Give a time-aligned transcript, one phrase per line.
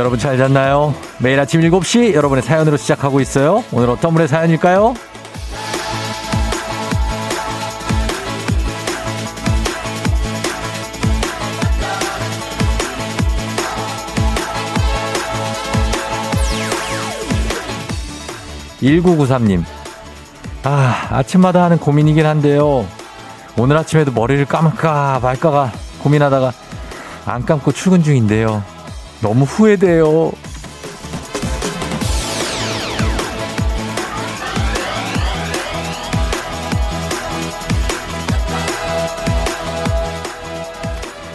[0.00, 0.94] 여러분 잘 잤나요?
[1.18, 3.62] 매일 아침 7시 여러분의 사연으로 시작하고 있어요.
[3.70, 4.94] 오늘 어떤 분의 사연일까요?
[18.80, 19.64] 1993님.
[20.62, 22.86] 아, 아침마다 하는 고민이긴 한데요.
[23.58, 25.70] 오늘 아침에도 머리를 감을까 말까가
[26.02, 26.52] 고민하다가
[27.26, 28.79] 안 감고 출근 중인데요.
[29.22, 30.32] 너무 후회돼요.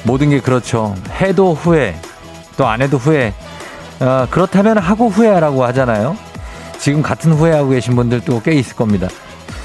[0.03, 0.95] 모든 게 그렇죠.
[1.19, 1.95] 해도 후회,
[2.57, 3.33] 또 안 해도 후회.
[3.99, 6.15] 어, 그렇다면 하고 후회하라고 하잖아요.
[6.77, 9.07] 지금 같은 후회하고 계신 분들도 꽤 있을 겁니다.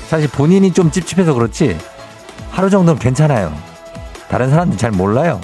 [0.08, 1.76] 사실 본인이 좀 찝찝해서 그렇지
[2.50, 3.52] 하루 정도는 괜찮아요.
[4.28, 5.40] 다른 사람들 잘 몰라요.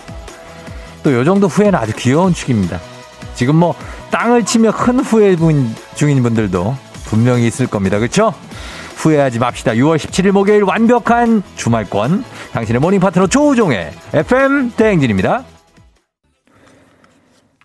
[1.07, 2.81] 또 요 정도 후회는 아주 귀여운 축입니다.
[3.35, 3.77] 지금 뭐
[4.11, 5.37] 땅을 치며 큰 후회
[5.95, 8.01] 중인 분들도 분명히 있을 겁니다.
[8.01, 8.35] 그렇죠?
[8.97, 9.75] 후회하지 맙시다.
[9.75, 15.45] 6월 17일 목요일 완벽한 주말권 당신의 모닝 파트너 조우종의 FM 대행진입니다.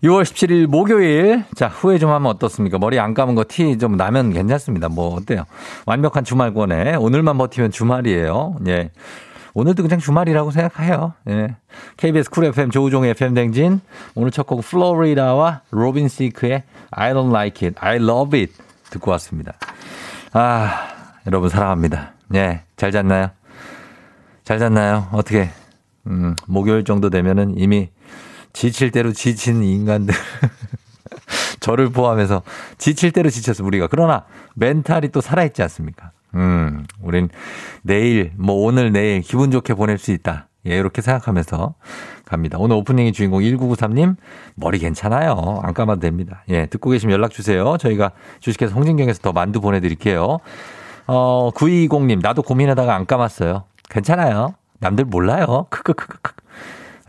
[0.04, 1.44] 6월 17일 목요일.
[1.56, 2.78] 자, 후회 좀 하면 어떻습니까?
[2.78, 4.88] 머리 안 감은 거 티 좀 나면 괜찮습니다.
[4.88, 5.46] 뭐, 어때요?
[5.86, 8.56] 완벽한 주말권에 오늘만 버티면 주말이에요.
[8.68, 8.90] 예.
[9.54, 11.12] 오늘도 그냥 주말이라고 생각해요.
[11.28, 11.56] 예.
[11.96, 13.80] KBS 쿨 FM 조우종의 FM 대행진.
[14.14, 18.52] 오늘 첫 곡 플로리다와 로빈 시크의 I don't like it, I love it
[18.90, 19.52] 듣고 왔습니다.
[20.32, 20.88] 아,
[21.26, 22.12] 여러분 사랑합니다.
[22.34, 22.62] 예.
[22.76, 23.30] 잘 잤나요?
[24.44, 25.08] 잘 잤나요?
[25.12, 25.50] 어떻게?
[26.06, 27.90] 음, 목요일 정도 되면은 이미
[28.52, 30.14] 지칠 대로 지친 인간들.
[31.60, 32.42] 저를 포함해서
[32.78, 33.86] 지칠 대로 지쳤어, 우리가.
[33.88, 34.24] 그러나
[34.56, 36.10] 멘탈이 또 살아있지 않습니까?
[36.34, 37.28] 음, 우린
[37.82, 40.48] 내일, 뭐 오늘 내일 기분 좋게 보낼 수 있다.
[40.66, 41.74] 예, 이렇게 생각하면서
[42.24, 42.56] 갑니다.
[42.58, 44.16] 오늘 오프닝의 주인공 1993님,
[44.54, 45.60] 머리 괜찮아요.
[45.62, 46.44] 안 감아도 됩니다.
[46.48, 47.76] 예, 듣고 계시면 연락 주세요.
[47.78, 50.38] 저희가 주식회사 홍진경에서 더 만두 보내드릴게요.
[51.06, 53.64] 어, 9220님, 나도 고민하다가 안 감았어요.
[53.90, 54.54] 괜찮아요.
[54.78, 55.66] 남들 몰라요.
[55.70, 56.32] 크크크크크.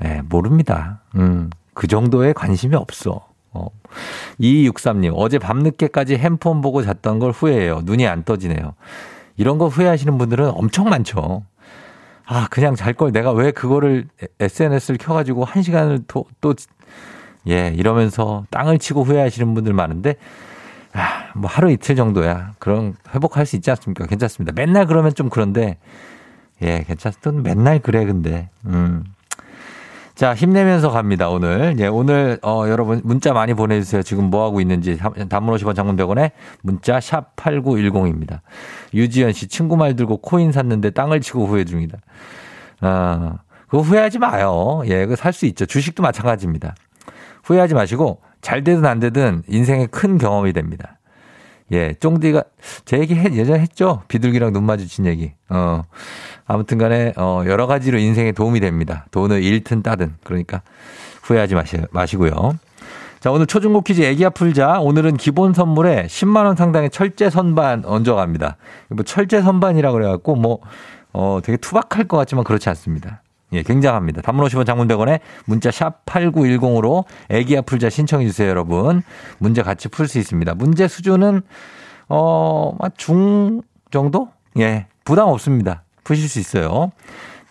[0.06, 1.02] 예, 모릅니다.
[1.16, 3.28] 음, 그 정도의 관심이 없어.
[3.52, 3.68] 어.
[4.40, 7.82] 2263님, 어제 밤늦게까지 핸폰 보고 잤던 걸 후회해요.
[7.84, 8.74] 눈이 안 떠지네요.
[9.38, 11.44] 이런 거 후회하시는 분들은 엄청 많죠.
[12.26, 14.08] 아, 그냥 잘 걸 내가 왜 그거를
[14.40, 16.54] SNS를 켜가지고 한 시간을 또, 또,
[17.50, 20.16] 예, 이러면서 땅을 치고 후회하시는 분들 많은데,
[20.94, 22.54] 아, 뭐 하루 이틀 정도야.
[22.60, 24.06] 그럼 회복할 수 있지 않습니까?
[24.06, 24.54] 괜찮습니다.
[24.56, 25.78] 맨날 그러면 좀 그런데,
[26.62, 27.42] 예, 괜찮습니다.
[27.42, 28.50] 맨날 그래, 근데.
[28.66, 29.04] 음.
[30.16, 31.76] 자, 힘내면서 갑니다, 오늘.
[31.80, 34.04] 예, 오늘, 어, 여러분, 문자 많이 보내주세요.
[34.04, 34.98] 지금 뭐 하고 있는지.
[35.30, 36.32] 단문 50원 장문 100원에
[36.62, 38.42] 문자 샵 8910입니다.
[38.94, 41.98] 유지연 씨, 친구 말 들고 코인 샀는데 땅을 치고 후회 중이다.
[42.82, 43.38] 아,
[43.68, 44.84] 그거 후회하지 마요.
[44.86, 45.66] 예, 그거 살 수 있죠.
[45.66, 46.76] 주식도 마찬가지입니다.
[47.44, 51.00] 후회하지 마시고, 잘 되든 안 되든 인생의 큰 경험이 됩니다.
[51.72, 52.44] 예, 쫑디가
[52.86, 54.04] 제 얘기 했, 예전에 했죠?
[54.08, 55.32] 비둘기랑 눈 마주친 얘기.
[55.50, 55.84] 어.
[56.46, 59.06] 아무튼 간에 어 여러 가지로 인생에 도움이 됩니다.
[59.12, 60.16] 돈을 잃든 따든.
[60.24, 60.62] 그러니까
[61.24, 62.58] 후회하지 마시, 마시고요.
[63.24, 64.82] 자, 오늘 초중고 퀴즈 애기야 풀자.
[64.82, 68.58] 오늘은 기본 선물에 10만 원 상당의 철제 선반 얹어 갑니다.
[68.90, 70.60] 뭐 철제 선반이라 그래 갖고 뭐
[71.14, 73.23] 어, 되게 투박할 것 같지만 그렇지 않습니다.
[73.54, 74.22] 예, 굉장합니다.
[74.22, 79.04] 단문 50원 장문 100원에 문자 샵 8910으로 애기야 풀자 신청해 주세요, 여러분.
[79.38, 80.54] 문제 같이 풀 수 있습니다.
[80.56, 81.42] 문제 수준은
[82.10, 84.30] 어, 중 정도?
[84.60, 85.84] 예, 부담 없습니다.
[86.04, 86.92] 푸실 수 있어요.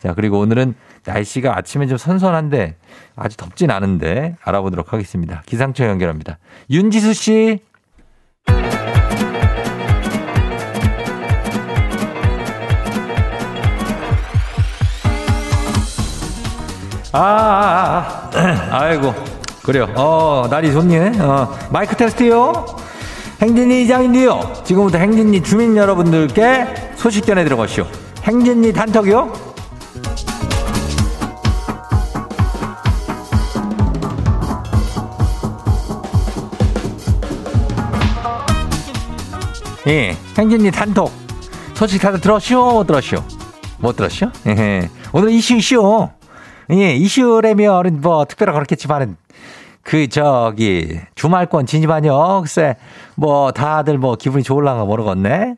[0.00, 0.74] 자, 그리고 오늘은
[1.04, 2.76] 날씨가 아침에 좀 선선한데
[3.16, 5.42] 아주 덥진 않은데 알아보도록 하겠습니다.
[5.46, 6.38] 기상청 연결합니다.
[6.70, 7.60] 윤지수 씨.
[17.12, 18.92] 아, 아, 아, 아.
[18.92, 19.14] 이고
[19.62, 19.86] 그래요.
[19.94, 21.20] 어, 날이 좋네.
[21.20, 22.66] 어, 마이크 테스트요.
[23.40, 24.52] 행진이 이장인데요.
[24.64, 27.86] 지금부터 행진이 주민 여러분들께 소식 전해 들어가시오.
[28.24, 29.52] 행진이 단톡이요?
[39.88, 41.10] 예, 행진이 단톡.
[41.74, 42.72] 소식 다들 들었쇼?
[42.72, 43.16] 못 들었쇼?
[43.78, 44.26] 못 들었쇼?
[44.46, 46.08] 예, 오늘 이슈 이슈.
[46.70, 49.16] 예, 이슈라면 뭐 특별히 그렇겠지만은
[49.82, 52.40] 그 저기 주말권 진입하뇨.
[52.40, 52.76] 글쎄
[53.16, 55.56] 뭐 다들 뭐 기분이 좋을랑가 모르겠네.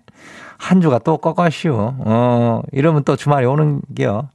[0.58, 1.94] 한 주가 또 꺾어쉬우.
[1.98, 4.28] 어, 이러면 또 주말이 오는 게요.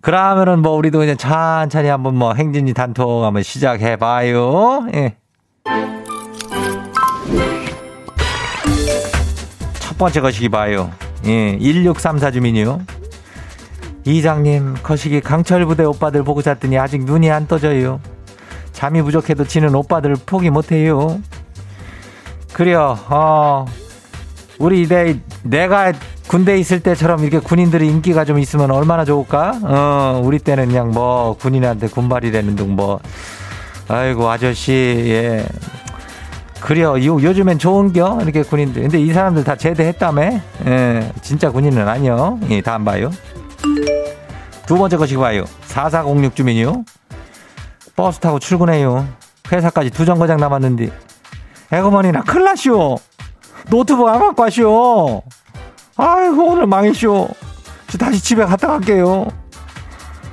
[0.00, 4.86] 그러면은 뭐 우리도 그냥 천천히 한번 뭐 행진이 단톡 한번 시작해 봐요.
[4.94, 5.16] 예.
[9.80, 10.90] 첫 번째 거시기 봐요.
[11.26, 12.82] 예, 1634 주민이요.
[14.04, 18.00] 이장님, 거시기 강철 부대 오빠들 보고 잤더니 아직 눈이 안 떠져요.
[18.72, 21.20] 잠이 부족해도 지는 오빠들 포기 못해요.
[22.52, 23.64] 그래요, 어,
[24.58, 25.92] 우리 내, 내가
[26.28, 29.58] 군대 있을 때처럼 이렇게 군인들이 인기가 좀 있으면 얼마나 좋을까?
[29.62, 33.00] 어, 우리 때는 그냥 뭐 군인한테 군발이라는 둥 뭐,
[33.88, 35.46] 아이고, 아저씨, 예.
[36.60, 36.92] 그래요.
[37.04, 38.20] 요, 요즘엔 좋은겨?
[38.22, 38.82] 이렇게 군인들.
[38.82, 40.22] 근데 이 사람들 다 제대했다며?
[40.66, 42.38] 예, 진짜 군인은 아니요.
[42.48, 43.10] 예, 다 안 봐요.
[44.66, 45.44] 두 번째 것이 봐요.
[45.66, 46.84] 4406 주민이요.
[47.96, 49.06] 버스 타고 출근해요.
[49.52, 50.90] 회사까지 두 정거장 남았는데.
[51.72, 52.96] 에고머니나 나시오.
[53.70, 55.22] 노트북 안 갖고 와시오.
[55.96, 57.28] 아이고, 오늘 망했쇼.
[57.98, 59.28] 다시 집에 갔다 갈게요.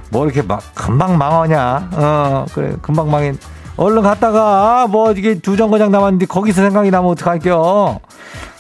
[0.10, 1.89] 뭐 이렇게 막 금방 망하냐?
[1.94, 2.75] 어, 그래.
[2.81, 3.33] 금방 망해.
[3.78, 8.00] 얼른 갔다가 뭐 이게 두 정거장 남았는데 거기서 생각이 나면 어떡할게요.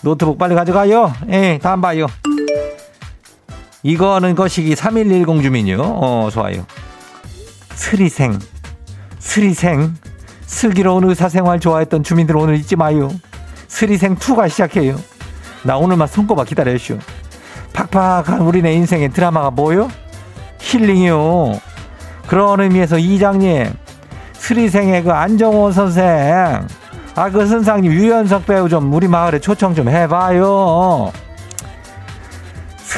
[0.01, 1.13] 노트북 빨리 가져가요.
[1.29, 2.07] 예, 다음 봐요.
[3.83, 5.81] 이거는 거시기 3110 주민요.
[5.81, 6.65] 어, 좋아요.
[7.73, 8.37] 스리생.
[9.19, 9.95] 스리생.
[10.45, 13.09] 슬기로운 의사생활 좋아했던 주민들 오늘 잊지 마요.
[13.67, 14.99] 스리생 2가 시작해요.
[15.63, 16.99] 나 오늘만 손꼽아 기다려주쇼.
[17.73, 19.89] 팍팍한 우리네 인생의 드라마가 뭐요?
[20.59, 21.59] 힐링이요.
[22.27, 23.71] 그런 의미에서 이장님,
[24.33, 26.67] 스리생의 그 안정호 선생,
[27.15, 31.11] 아, 그 선생님 유연석 배우 좀 우리 마을에 초청 좀 해봐요.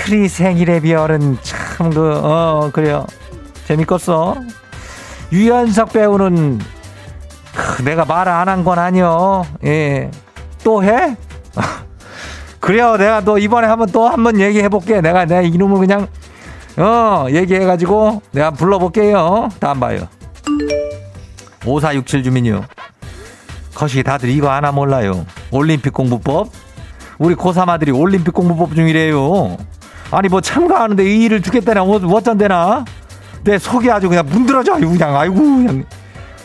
[0.03, 3.07] 스리생일의 비열은 참 그, 어, 그래요.
[3.65, 4.35] 재밌겠어.
[5.31, 6.59] 유연석 배우는
[7.55, 9.45] 크, 내가 말을 안한 건 아니요.
[9.63, 10.11] 예.
[10.63, 11.15] 또 해?
[12.59, 12.97] 그래요.
[12.97, 14.99] 내가 또 이번에 한번 또 한번 얘기해 볼게.
[14.99, 16.07] 내가 내가 이름을 그냥
[16.77, 19.47] 어, 얘기해 가지고 내가 불러 볼게요.
[19.59, 20.07] 다음 봐요.
[21.65, 22.65] 5467 주민요.
[23.73, 25.25] 거시 다들 이거 하나 몰라요.
[25.49, 26.49] 올림픽 공부법?
[27.19, 29.57] 우리 고3 아들이 올림픽 공부법 중이래요.
[30.13, 32.85] 아니 뭐 참가하는데 이 일을 주겠다나 뭐 어쩐대나?
[33.43, 35.85] 내 속이 아주 그냥 문드러져 그냥 아이고 그냥.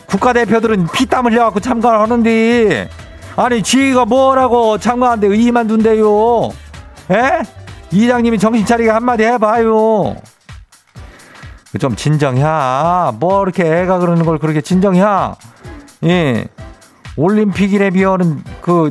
[0.07, 2.89] 국가대표들은 피땀 흘려갖고 참가를 하는데.
[3.35, 6.49] 아니 지가 뭐라고 참가하는데 의의만 둔대요?
[7.11, 7.43] 에?
[7.91, 10.15] 이장님이 정신 차리게 한마디 해봐요.
[11.79, 12.41] 좀 진정해.
[13.19, 15.03] 뭐 이렇게 애가 그러는 걸 그렇게 진정해.
[16.05, 16.47] 예.
[17.15, 18.89] 올림픽이래 비어는 그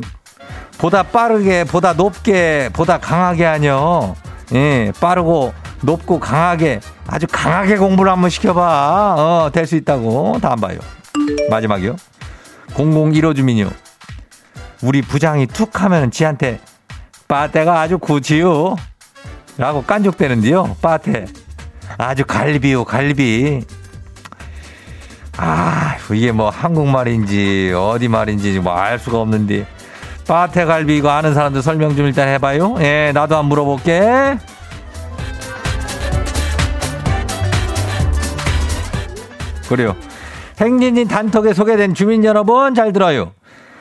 [0.77, 4.15] 보다 빠르게 보다 높게 보다 강하게 하녀
[4.53, 10.79] 예 빠르고 높고 강하게 아주 강하게 공부를 한번 시켜봐 어 될 수 있다고 다음 봐요
[11.49, 11.95] 마지막이요.
[12.75, 13.69] 0015 주민이요.
[14.83, 16.59] 우리 부장이 툭 하면 지한테
[17.27, 18.75] 빠떼가 아주 구지요.
[19.57, 20.77] 라고 깐족대는데요.
[20.81, 21.25] 빠떼.
[21.97, 23.61] 아주 갈비요, 갈비.
[25.37, 29.65] 아, 이게 뭐 한국말인지 어디 말인지 뭐 알 수가 없는데.
[30.29, 32.75] 빠테 갈비 이거 아는 사람들 설명 좀 일단 해봐요.
[32.81, 34.37] 예, 나도 한번 물어볼게.
[39.67, 39.95] 그래요.
[40.61, 43.31] 행진이 단톡에 소개된 주민 여러분 잘 들어요.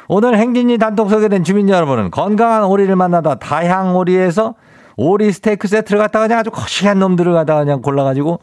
[0.08, 4.55] 오늘 행진이 단톡 소개된 주민 여러분은 건강한 오리를 만나다 다향 오리에서
[4.96, 8.40] 오리 스테이크 세트를 갖다가 그냥 아주 거시한 놈들을 갖다가 그냥 골라가지고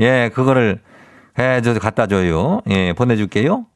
[0.00, 0.80] 예 그거를
[1.38, 2.62] 해저 갖다 줘요.
[2.70, 3.66] 예 보내줄게요.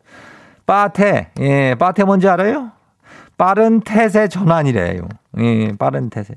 [0.65, 2.71] 빠테 예 빠테 뭔지 알아요?
[3.39, 5.03] 빠른 태세 전환이래요.
[5.39, 6.35] 예 빠른 태세.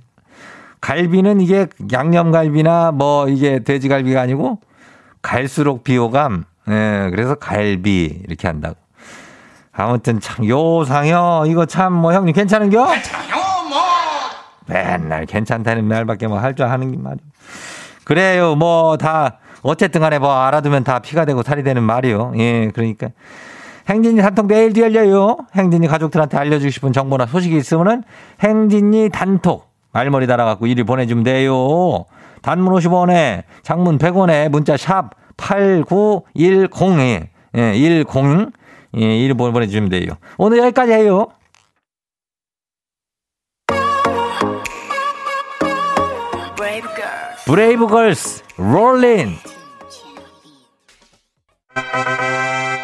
[0.82, 4.60] 갈비는 이게 양념갈비나 뭐 이게 돼지갈비가 아니고
[5.22, 8.76] 갈수록 비호감 예, 그래서 갈비 이렇게 한다고.
[9.72, 12.86] 아무튼 참 요상여 이거 참 뭐 형님 괜찮은겨?
[12.86, 13.36] 괜찮요
[13.70, 13.80] 뭐.
[14.68, 17.20] 맨날 괜찮다는 말밖에 뭐 할 줄 아는 게 말이요.
[18.04, 22.34] 그래요 뭐 다 어쨌든 간에 뭐 알아두면 다 피가 되고 살이 되는 말이요.
[22.38, 23.08] 예, 그러니까.
[23.90, 25.38] 행진이 단톡 내일도 열려요.
[25.56, 28.04] 행진이 가족들한테 알려주고 싶은 정보나 소식이 있으면은
[28.42, 32.06] 행진이 단톡 말머리 달아갖고 일이 보내주면 돼요.
[32.44, 38.52] 단문 50원에 장문 100원에 문자 샵 8910에 예, 10
[38.98, 40.12] 예, 1 보내주시면 돼요.
[40.38, 41.28] 오늘 여기까지 해요.
[47.46, 49.30] 브레이브 걸스 롤린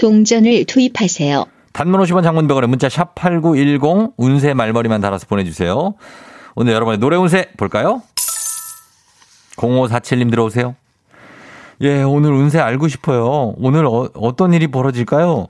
[0.00, 1.44] 동전을 투입하세요.
[1.74, 5.94] 단문 50원 장문 100원에 문자 샵 8910 운세 말머리만 달아서 보내주세요.
[6.54, 8.02] 오늘 여러분의 노래 운세 볼까요?
[9.56, 10.74] 0547님 들어오세요.
[11.82, 13.54] 예, 오늘 운세 알고 싶어요.
[13.58, 15.48] 오늘 어, 어떤 일이 벌어질까요?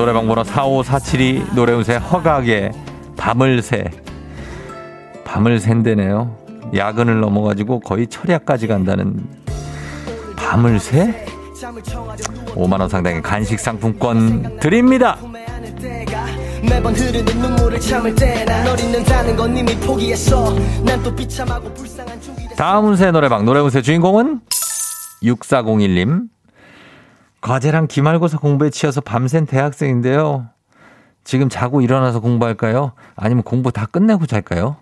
[0.00, 2.72] 노래방 번호 45472 노래운세 허각의
[3.18, 3.84] 밤을 새.
[5.26, 6.38] 밤을 샌대네요.
[6.74, 9.28] 야근을 넘어가지고 거의 철야까지 간다는
[10.36, 11.26] 밤을 새?
[12.54, 15.18] 5만원 상당의 간식 상품권 드립니다.
[22.56, 24.40] 다음 운세 노래방 노래 운세 주인공은
[25.22, 26.22] 6401님
[27.40, 30.48] 과제랑 기말고사 공부에 치여서 밤샌 대학생인데요.
[31.24, 32.92] 지금 자고 일어나서 공부할까요?
[33.16, 34.76] 아니면 공부 다 끝내고 잘까요?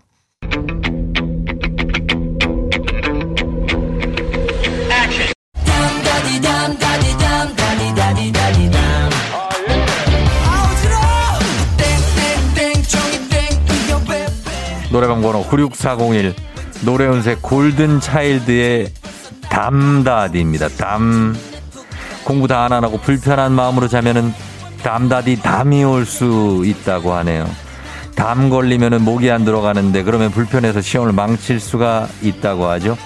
[14.91, 16.35] 노래방 번호 96401
[16.85, 18.89] 노래운세 골든 차일드의
[19.51, 20.69] 담다디입니다.
[20.71, 21.35] 담
[22.29, 24.35] 공부 다 안 하고 불편한 마음으로 자면은
[24.83, 27.49] 담다디 담이 올 수 있다고 하네요.
[28.15, 32.99] 담 걸리면은 목이 안 들어가는데 그러면 불편해서 시험을 망칠 수가 있다고 하죠.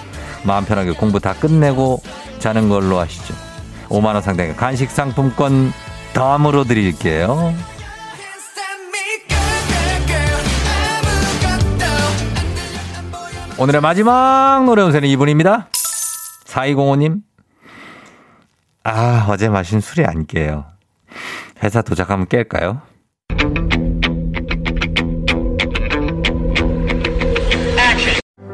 [0.43, 2.01] 마음 편하게 공부 다 끝내고
[2.39, 3.33] 자는 걸로 하시죠.
[3.87, 5.71] 5만 원 상당의 간식 상품권
[6.13, 7.53] 담으로 드릴게요.
[13.57, 15.69] 오늘의 마지막 노래 운세는 이분입니다.
[16.45, 17.32] 4205님.
[18.83, 20.65] 아, 어제 마신 술이 안 깨요.
[21.63, 22.81] 회사 도착하면 깰까요?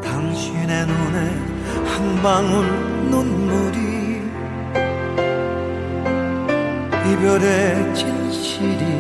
[0.04, 1.32] 당신의 눈에
[1.88, 2.68] 한 방울
[3.10, 3.80] 눈물이
[7.12, 9.00] 이별의 진실인가요?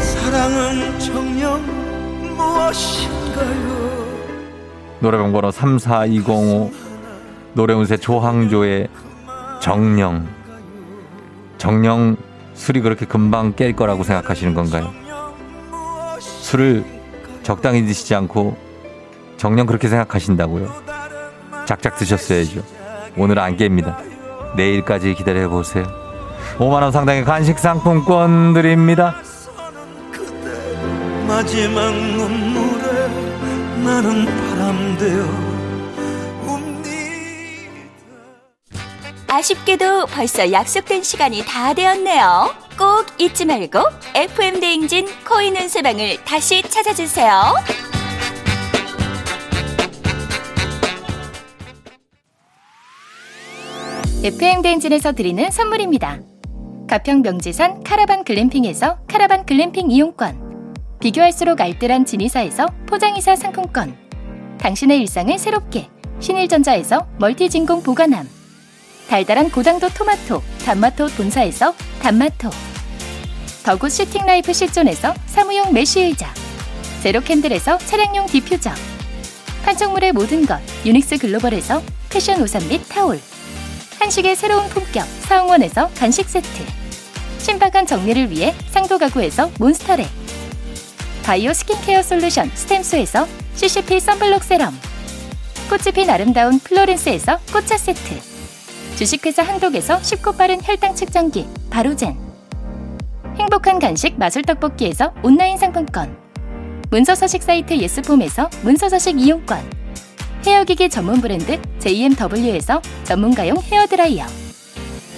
[0.00, 1.62] 사랑은 정녕
[2.36, 3.69] 무엇인가요?
[5.00, 6.70] 노래방 번호 34205
[7.54, 8.88] 노래운세 조항조의
[9.60, 10.28] 정령
[11.58, 12.16] 정령
[12.54, 14.92] 술이 그렇게 금방 깰 거라고 생각하시는 건가요?
[16.20, 16.84] 술을
[17.42, 18.56] 적당히 드시지 않고
[19.38, 20.70] 정령 그렇게 생각하신다고요?
[21.64, 22.62] 작작 드셨어야죠.
[23.16, 23.96] 오늘 안 깹니다.
[24.56, 25.84] 내일까지 기다려 보세요.
[26.58, 29.14] 5만 원 상당의 간식 상품권 드립니다.
[31.26, 32.49] 마지막 눈물에
[33.84, 35.50] 나는 바람 되어
[39.32, 42.52] 아쉽게도 벌써 약속된 시간이 다 되었네요.
[42.76, 43.78] 꼭 잊지 말고
[44.14, 47.54] FM 대행진 코인 은세방을 다시 찾아주세요.
[54.24, 56.18] FM 대행진에서 드리는 선물입니다.
[56.88, 60.49] 가평 명지산 카라반 글램핑에서 카라반 글램핑 이용권.
[61.00, 63.96] 비교할수록 알뜰한 진이사에서 포장이사 상품권.
[64.58, 65.88] 당신의 일상을 새롭게
[66.20, 68.28] 신일전자에서 멀티진공 보관함.
[69.08, 72.50] 달달한 고당도 토마토 단마토 본사에서 단마토.
[73.64, 76.32] 더굿 시팅라이프 실존에서 사무용 메쉬의자.
[77.02, 78.70] 제로캔들에서 차량용 디퓨저.
[79.64, 83.18] 판촉물의 모든 것 유닉스 글로벌에서 패션 우산 및 타올.
[83.98, 86.48] 한식의 새로운 품격 사홍원에서 간식 세트.
[87.38, 90.19] 신박한 정리를 위해 상도 가구에서 몬스터렉
[91.30, 94.76] 바이오 스킨케어 솔루션 스템수에서 CCP 썬블록 세럼
[95.68, 98.18] 꽃이 핀 아름다운 플로렌스에서 꽃차 세트
[98.96, 102.18] 주식회사 한독에서 쉽고 빠른 혈당 측정기 바로젠
[103.38, 106.18] 행복한 간식 마술 떡볶이에서 온라인 상품권
[106.90, 109.70] 문서서식 사이트 예스폼에서 문서서식 이용권
[110.44, 114.26] 헤어기기 전문 브랜드 JMW에서 전문가용 헤어드라이어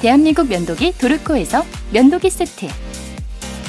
[0.03, 2.92] 대한민국 면도기 도르코에서 면도기 세트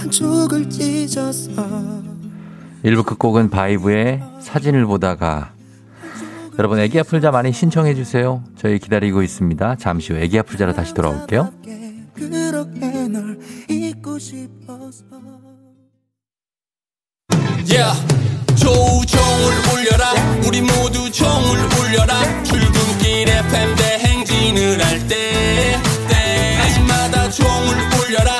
[0.00, 1.50] 반쪽을 찢어서
[2.82, 5.52] 1부 끝곡은 바이브의 사진을 보다가
[6.58, 8.42] 여러분 애기 아플자 많이 신청해 주세요.
[8.56, 9.76] 저희 기다리고 있습니다.
[9.76, 11.52] 잠시 후 애기 아플자로 다시 돌아올게요.
[17.70, 17.94] Yeah.
[18.56, 20.12] 조우종을 울려라
[20.46, 25.76] 우리 모두 종을 울려라 출근길 FM 대행진을 할때
[26.08, 28.39] 때마다 종을 울려라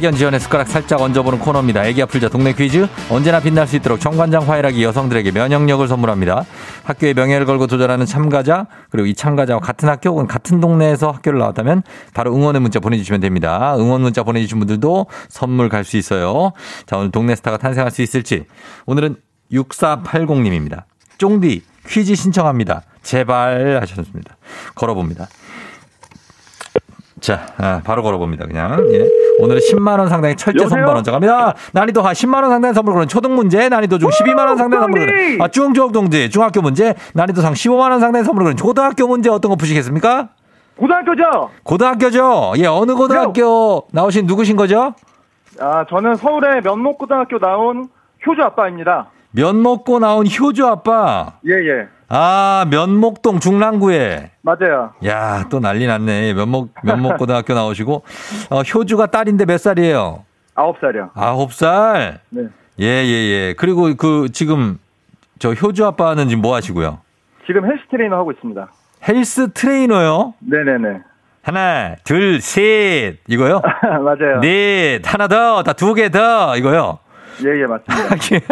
[0.00, 1.84] 학연 지연의 숟가락 살짝 얹어보는 코너입니다.
[1.84, 2.88] 애기 아플자 동네 퀴즈.
[3.10, 6.46] 언제나 빛날 수 있도록 정관장 화이락이 여성들에게 면역력을 선물합니다.
[6.84, 11.82] 학교의 명예를 걸고 도전하는 참가자, 그리고 이 참가자와 같은 학교 혹은 같은 동네에서 학교를 나왔다면
[12.14, 13.76] 바로 응원의 문자 보내주시면 됩니다.
[13.76, 16.52] 응원 문자 보내주신 분들도 선물 갈 수 있어요.
[16.86, 18.46] 자, 오늘 동네 스타가 탄생할 수 있을지.
[18.86, 19.16] 오늘은
[19.52, 20.84] 6480님입니다.
[21.18, 22.84] 쫑디 퀴즈 신청합니다.
[23.02, 24.38] 제발 하셨습니다.
[24.74, 25.28] 걸어봅니다.
[27.20, 28.46] 자, 아, 바로 걸어봅니다.
[28.46, 28.86] 그냥.
[28.92, 29.06] 예.
[29.40, 30.84] 오늘은 10만 원 상당의 철제 여보세요?
[30.86, 31.54] 선물 얹어갑니다.
[31.72, 35.06] 난이도 하 10만 원 상당의 선물 그런 초등 문제, 난이도 중 12만 원 상당의 선물
[35.06, 39.28] 그런 아, 중저학 동제, 중학교 문제, 난이도 상 15만 원 상당의 선물 그런 고등학교 문제
[39.30, 40.30] 어떤 거 푸시겠습니까?
[40.76, 41.50] 고등학교죠?
[41.62, 42.54] 고등학교죠?
[42.56, 44.94] 예, 어느 고등학교 나오신 누구신 거죠?
[45.60, 47.88] 아, 저는 서울의 면목고등학교 나온
[48.26, 49.10] 효주 아빠입니다.
[49.32, 51.34] 면 먹고 나온 효주 아빠.
[51.46, 51.88] 예, 예.
[52.12, 54.32] 아, 면목동 중랑구에.
[54.42, 54.92] 맞아요.
[55.06, 56.34] 야, 또 난리 났네.
[56.34, 58.02] 면목, 면목고등학교 나오시고.
[58.50, 60.24] 어, 효주가 딸인데 몇 살이에요?
[60.56, 61.10] 아홉 살이요.
[61.14, 62.20] 아홉 살?
[62.30, 62.42] 네.
[62.80, 63.12] 예, 예,
[63.48, 63.54] 예.
[63.56, 64.78] 그리고 그, 지금,
[65.38, 66.98] 저 효주 아빠는 지금 뭐 하시고요?
[67.46, 68.68] 지금 헬스 트레이너 하고 있습니다.
[69.06, 70.34] 헬스 트레이너요?
[70.40, 70.98] 네네네.
[71.42, 73.18] 하나, 둘, 셋.
[73.28, 73.62] 이거요?
[74.02, 74.40] 맞아요.
[74.40, 76.56] 넷, 하나 더, 다 두 개 더.
[76.56, 76.98] 이거요?
[77.44, 78.50] 예, 예, 맞습니다.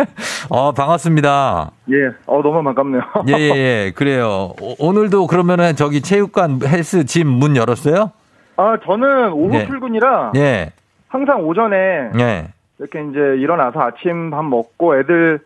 [0.48, 1.70] 어, 반갑습니다.
[1.90, 1.94] 예.
[2.26, 3.02] 어, 너무 반갑네요.
[3.28, 3.92] 예, 예, 예.
[3.94, 4.52] 그래요.
[4.60, 8.12] 오, 오늘도 그러면은 저기 체육관 헬스 gym 문 열었어요?
[8.56, 9.66] 아, 저는 오후 네.
[9.66, 10.72] 출근이라 예,
[11.08, 11.76] 항상 오전에
[12.18, 12.48] 예.
[12.78, 15.40] 이렇게 이제 일어나서 아침 밥 먹고 애들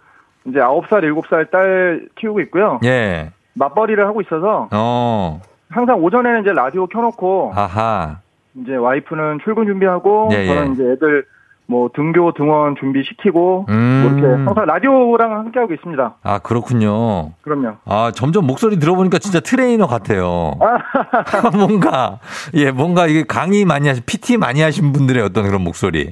[0.46, 2.81] 이제 아홉 살 일곱 살딸 키우고 있고요.
[2.85, 3.31] 예.
[3.55, 8.18] 맞벌이를 하고 있어서 어, 항상 오전에는 이제 라디오 켜놓고 아하.
[8.55, 10.72] 이제 와이프는 출근 준비하고 예, 저는 예.
[10.74, 11.24] 이제 애들
[11.66, 14.03] 뭐 등교 등원 준비시키고 음.
[14.03, 16.14] 뭐 이렇게 항상 라디오랑 함께하고 있습니다.
[16.22, 17.33] 아, 그렇군요.
[17.42, 17.77] 그럼요.
[17.85, 20.53] 아, 점점 목소리 들어보니까 진짜 트레이너 같아요.
[20.61, 22.18] 아, 뭔가,
[22.55, 26.11] 예, 뭔가 이게 강의 많이 하신, PT 많이 하신 분들의 어떤 그런 목소리.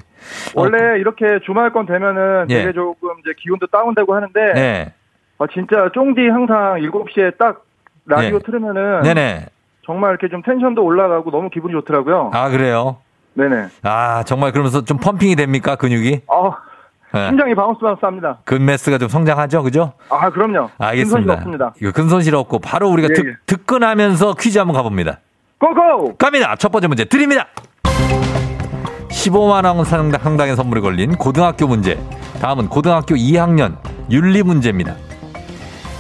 [0.55, 2.55] 원래 이렇게 주말권 되면은 예.
[2.61, 4.93] 되게 조금 이제 기운도 다운되고 하는데 네.
[5.39, 7.65] 어, 진짜 쫑디 항상 7시에 딱
[8.07, 8.45] 라디오 네.
[8.45, 9.47] 틀으면은 네네.
[9.85, 12.31] 정말 이렇게 좀 텐션도 올라가고 너무 기분이 좋더라고요.
[12.33, 12.99] 아, 그래요?
[13.48, 13.68] 네네.
[13.83, 15.76] 아, 정말 그러면서 좀 pumping이 됩니까?
[15.76, 16.20] 근육이?
[16.26, 16.53] 어,
[17.14, 17.29] 예.
[17.29, 18.38] 심장이 bounce bounce 합니다.
[18.44, 19.62] 근mass가 좀 성장하죠?
[19.62, 19.92] 그죠?
[20.11, 20.68] 아, 그럼요.
[20.79, 21.33] 알겠습니다.
[21.35, 21.72] 없습니다.
[21.81, 23.33] 이거 근손실 없고 바로 우리가 예, 듣, 예.
[23.46, 25.18] 듣근하면서 퀴즈 한번 가봅니다.
[25.59, 26.16] 고고!
[26.16, 26.55] 갑니다.
[26.57, 27.46] 첫 번째 문제 드립니다.
[29.11, 31.98] 15만 원 상당- 상당의 선물이 걸린 고등학교 문제.
[32.40, 33.76] 다음은 고등학교 2학년
[34.11, 34.94] 윤리 문제입니다.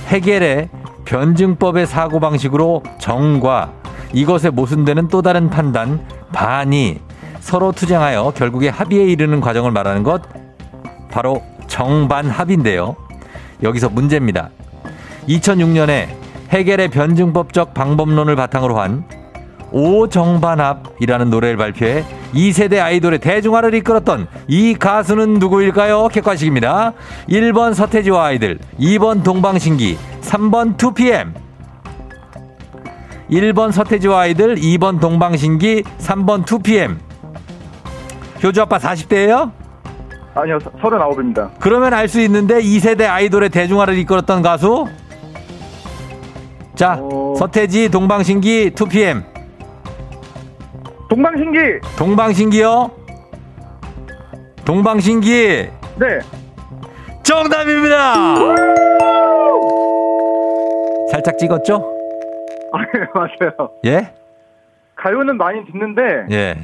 [0.06, 0.68] 해겔의
[1.04, 3.72] 변증법의 사고방식으로 정과
[4.12, 6.00] 이것에 모순되는 또 다른 판단,
[6.32, 7.00] 반이
[7.40, 10.22] 서로 투쟁하여 결국에 합의에 이르는 과정을 말하는 것
[11.10, 12.96] 바로 정반합인데요.
[13.62, 14.50] 여기서 문제입니다.
[15.28, 16.08] 2006년에
[16.50, 19.04] 해겔의 변증법적 방법론을 바탕으로 한
[19.72, 26.08] 오정반합이라는 노래를 발표해 2세대 아이돌의 대중화를 이끌었던 이 가수는 누구일까요?
[26.08, 26.92] 객관식입니다.
[27.28, 31.34] 1번 서태지와 아이들, 2번 동방신기, 3번 2PM.
[33.30, 37.09] 1번 서태지와 아이들, 2번 동방신기, 3번 2PM.
[38.42, 39.52] 효주 아빠 40대예요?
[40.34, 41.50] 아니요, 39입니다.
[41.60, 44.86] 그러면 알 수 있는데 2세대 아이돌의 대중화를 이끌었던 가수?
[46.74, 47.34] 자, 어.
[47.36, 49.24] 서태지, 동방신기, 2PM.
[51.08, 51.58] 동방신기!
[51.98, 52.90] 동방신기요?
[54.64, 55.68] 동방신기.
[55.98, 56.18] 네.
[57.24, 58.14] 정답입니다.
[61.10, 61.92] 살짝 찍었죠?
[62.72, 63.70] 아, 네, 맞아요.
[63.84, 64.12] 예?
[64.94, 66.56] 가요는 많이 듣는데 예.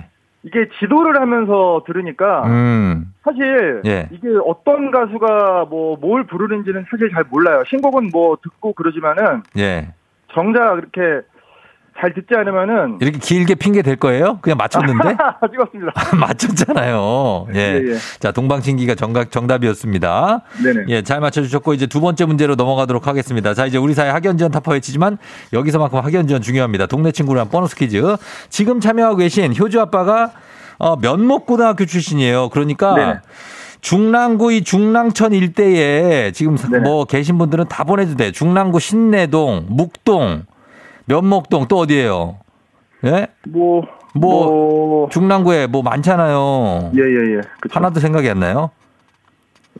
[0.46, 3.12] 이게 지도를 하면서 들으니까 음.
[3.24, 4.08] 사실 예.
[4.12, 7.64] 이게 어떤 가수가 뭐 뭘 부르는지는 사실 잘 몰라요.
[7.66, 9.88] 신곡은 뭐 듣고 그러지만은 예.
[10.32, 11.26] 정작 이렇게
[11.98, 14.38] 잘 듣지 않으면은 이렇게 길게 핑계 될 거예요?
[14.42, 15.16] 그냥 맞췄는데?
[15.50, 15.92] 찍었습니다.
[16.18, 17.48] 맞췄잖아요.
[17.54, 17.58] 예.
[17.58, 17.96] 예, 예.
[18.18, 20.42] 자, 동방신기가 정답, 정답이었습니다.
[20.62, 20.84] 네네.
[20.88, 23.54] 예, 잘 맞춰 주셨고, 이제 두 번째 문제로 넘어가도록 하겠습니다.
[23.54, 25.16] 자, 이제 우리 사회 학연 지원 타파 외치지만,
[25.52, 26.86] 여기서만큼 학연 지원 중요합니다.
[26.86, 28.16] 동네 친구랑 보너스 퀴즈.
[28.50, 30.32] 지금 참여하고 계신 효주 아빠가,
[30.78, 32.50] 어, 면목고등학교 출신이에요.
[32.50, 33.14] 그러니까, 네네.
[33.80, 36.80] 중랑구 이 중랑천 일대에 지금 네네.
[36.80, 38.32] 뭐 계신 분들은 다 보내도 돼.
[38.32, 40.42] 중랑구 신내동, 묵동,
[41.06, 42.38] 면목동 또 어디예요?
[43.04, 43.28] 예?
[43.48, 43.82] 뭐,
[44.14, 46.92] 뭐, 뭐, 중랑구에 뭐 많잖아요.
[46.94, 47.40] 예, 예, 예.
[47.60, 47.74] 그쵸.
[47.74, 48.70] 하나도 생각이 안 나요?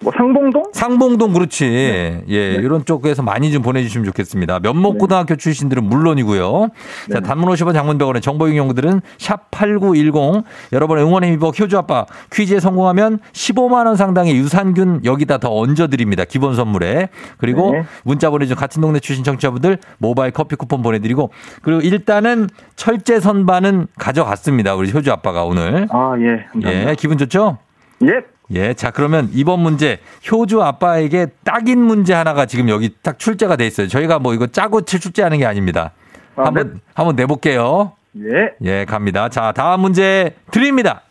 [0.02, 0.62] 뭐, 상봉동?
[0.72, 1.64] 상봉동 그렇지.
[1.64, 2.24] 네.
[2.28, 4.60] 예, 이런 쪽에서 많이 좀 보내주시면 좋겠습니다.
[4.60, 6.68] 면목고등학교 출신들은 물론이고요.
[7.12, 7.20] 자, 네.
[7.20, 13.96] 단문 50원 장문병원의 정보용용들은 샵 8910 여러분의 응원의 힘입어 효주 아빠 퀴즈에 성공하면 15만 원
[13.96, 16.24] 상당의 유산균 여기다 더 얹어드립니다.
[16.24, 17.08] 기본 선물에.
[17.38, 17.84] 그리고 네.
[18.04, 21.30] 문자 보내준 같은 동네 출신 청취자분들 모바일 커피 쿠폰 보내드리고
[21.62, 24.74] 그리고 일단은 철제 선반은 가져갔습니다.
[24.74, 25.86] 우리 효주 아빠가 오늘.
[25.90, 26.44] 아, 예.
[26.52, 26.90] 감사합니다.
[26.90, 27.58] 예, 기분 좋죠?
[28.02, 28.35] 예.
[28.52, 29.98] 예, 자 그러면 이번 문제
[30.30, 33.88] 효주 아빠에게 딱인 문제 하나가 지금 여기 딱 출제가 돼 있어요.
[33.88, 35.92] 저희가 뭐 이거 짜고 출제하는 게 아닙니다.
[36.36, 36.80] 아, 한번 네.
[36.94, 37.92] 한번 내볼게요.
[38.18, 38.50] 예.
[38.62, 39.28] 예, 갑니다.
[39.28, 41.02] 자, 다음 문제 드립니다.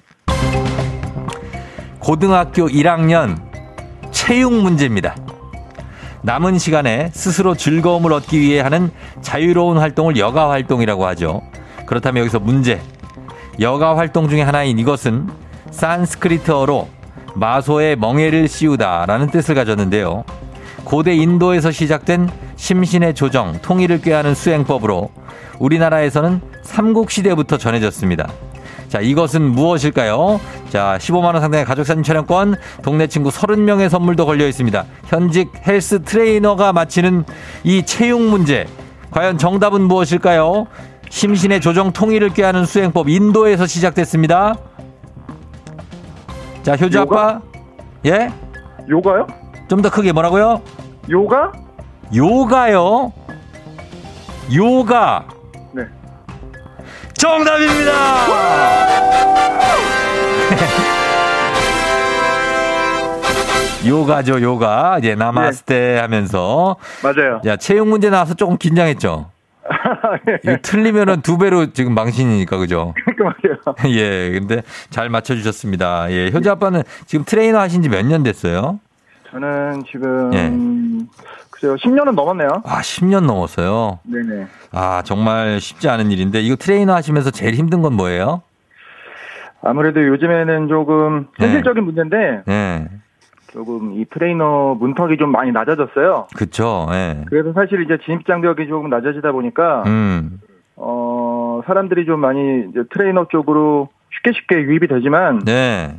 [2.00, 3.42] 고등학교 1학년
[4.12, 5.16] 체육 문제입니다.
[6.22, 8.90] 남은 시간에 스스로 즐거움을 얻기 위해 하는
[9.22, 11.42] 자유로운 활동을 여가 활동이라고 하죠.
[11.86, 12.82] 그렇다면 여기서 문제.
[13.60, 15.30] 여가 활동 중에 하나인 이것은
[15.70, 16.88] 산스크리트어로
[17.36, 20.24] 마소의 멍에를 씌우다라는 뜻을 가졌는데요.
[20.84, 25.10] 고대 인도에서 시작된 심신의 조정, 통일을 꾀하는 수행법으로
[25.60, 28.28] 우리나라에서는 삼국시대부터 전해졌습니다.
[28.88, 30.40] 자, 이것은 무엇일까요?
[30.70, 34.86] 자, 15만원 상당의 가족사진 촬영권, 동네 친구 30명의 선물도 걸려 있습니다.
[35.08, 37.26] 현직 헬스 트레이너가 마치는
[37.64, 38.66] 이 체육 문제.
[39.12, 40.68] 과연 정답은 무엇일까요?
[41.10, 44.56] 심신의 조정 통일을 꾀하는 수행법, 인도에서 시작됐습니다.
[46.66, 47.28] 자, 효주 요가?
[47.30, 47.42] 아빠.
[48.06, 48.30] 예?
[48.90, 49.28] 요가요?
[49.68, 50.62] 좀 더 크게 뭐라고요?
[51.10, 51.52] 요가?
[52.14, 53.12] 요가요?
[54.56, 55.26] 요가.
[55.74, 55.84] 네.
[57.14, 57.92] 정답입니다!
[63.86, 65.00] 요가죠, 요가.
[65.04, 66.76] 예, 나마스테 하면서.
[67.04, 67.42] 맞아요.
[67.46, 69.30] 야, 체육 문제 나와서 조금 긴장했죠?
[70.44, 72.94] 이거 틀리면은 두 배로 지금 망신이니까, 그죠?
[73.06, 73.56] 깔끔하게요.
[73.98, 76.12] 예, 근데 잘 맞춰주셨습니다.
[76.12, 78.80] 예, 효주 아빠는 지금 트레이너 하신 지 몇 년 됐어요?
[79.32, 80.52] 저는 지금, 예.
[81.50, 82.48] 글쎄요, 10년은 넘었네요.
[82.64, 84.00] 와, 10년 넘었어요.
[84.04, 84.48] 네네.
[84.72, 88.42] 아, 정말 쉽지 않은 일인데, 이거 트레이너 하시면서 제일 힘든 건 뭐예요?
[89.64, 91.46] 아무래도 요즘에는 조금 네.
[91.48, 92.88] 현실적인 문제인데, 예,
[93.56, 96.28] 조금 이 트레이너 문턱이 좀 많이 낮아졌어요.
[96.36, 97.24] 그쵸, 예.
[97.28, 100.42] 그래서 사실 이제 진입 장벽이 조금 낮아지다 보니까, 음,
[100.76, 105.96] 어, 사람들이 좀 많이 이제 트레이너 쪽으로 쉽게 쉽게 유입이 되지만, 네.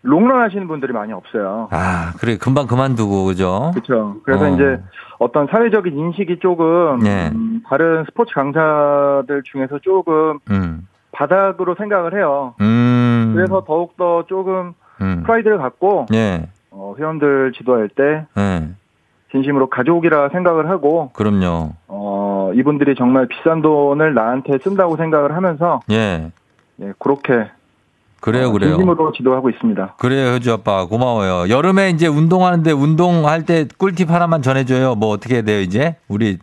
[0.00, 1.68] 롱런 하시는 분들이 많이 없어요.
[1.72, 3.72] 아, 그래, 금방 그만두고, 그죠?
[3.74, 4.16] 그렇죠.
[4.22, 4.48] 그래서 어.
[4.54, 4.80] 이제
[5.18, 7.30] 어떤 사회적인 인식이 조금 네.
[7.34, 12.54] 음, 다른 스포츠 강사들 중에서 조금 음, 바닥으로 생각을 해요.
[12.62, 13.32] 음.
[13.34, 14.72] 그래서 더욱더 조금
[15.02, 15.22] 음.
[15.24, 16.48] 프라이드를 갖고 예, 어,
[16.98, 18.68] 회원들 지도할 때 예,
[19.32, 21.72] 진심으로 가족이라 생각을 하고 그럼요.
[21.88, 26.30] 어, 이분들이 정말 비싼 돈을 나한테 쓴다고 생각을 하면서 예,
[26.80, 27.48] 예, 그렇게
[28.20, 28.70] 그래요, 어, 그래요.
[28.72, 29.94] 진심으로 지도하고 있습니다.
[29.98, 30.86] 그래요, 효주 아빠.
[30.86, 31.48] 고마워요.
[31.54, 34.96] 여름에 이제 운동하는데 운동할 때 꿀팁 하나만 전해줘요.
[34.96, 35.96] 뭐 어떻게 해야 돼요, 이제?
[36.08, 36.38] 우리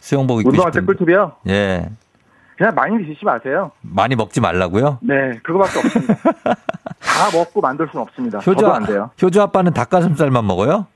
[0.00, 0.86] 수영복 입고 운동할 때 싶은.
[0.86, 1.32] 꿀팁이요?
[1.48, 1.88] 예.
[2.56, 3.70] 그냥 많이 드시지 마세요.
[3.82, 4.98] 많이 먹지 말라고요?
[5.02, 6.14] 네, 그거밖에 없습니다.
[7.04, 8.38] 다 먹고 만들 수는 없습니다.
[8.38, 9.10] 효주, 아- 안 돼요.
[9.22, 10.86] 효주 아빠는 닭가슴살만 먹어요?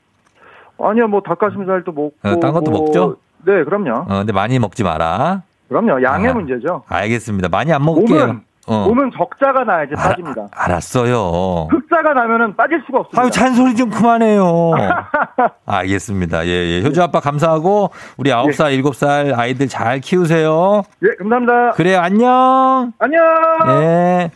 [0.80, 2.12] 아니요, 뭐 닭가슴살도 먹고.
[2.22, 3.16] 어, 딴 것도 뭐- 먹죠?
[3.44, 4.04] 네, 그럼요.
[4.08, 5.42] 어, 근데 많이 먹지 마라.
[5.68, 6.02] 그럼요.
[6.02, 6.34] 양의 아.
[6.34, 6.82] 문제죠.
[6.88, 7.48] 알겠습니다.
[7.48, 8.18] 많이 안 먹을게요.
[8.26, 8.40] 몸은
[8.70, 8.84] 어.
[8.86, 10.46] 몸은 적자가 나야지 알아- 빠집니다.
[10.50, 11.68] 알았어요.
[11.70, 13.22] 흑자가 나면은 빠질 수가 없습니다.
[13.22, 14.72] 아유, 잔소리 좀 그만해요.
[15.66, 16.46] 알겠습니다.
[16.46, 16.82] 예, 예.
[16.82, 20.82] 효주 아빠 감사하고, 우리 9살, 7살 아이들 잘 키우세요.
[21.02, 21.70] 예, 감사합니다.
[21.72, 22.92] 그래요, 안녕!
[22.98, 23.22] 안녕.
[23.82, 24.30] 예.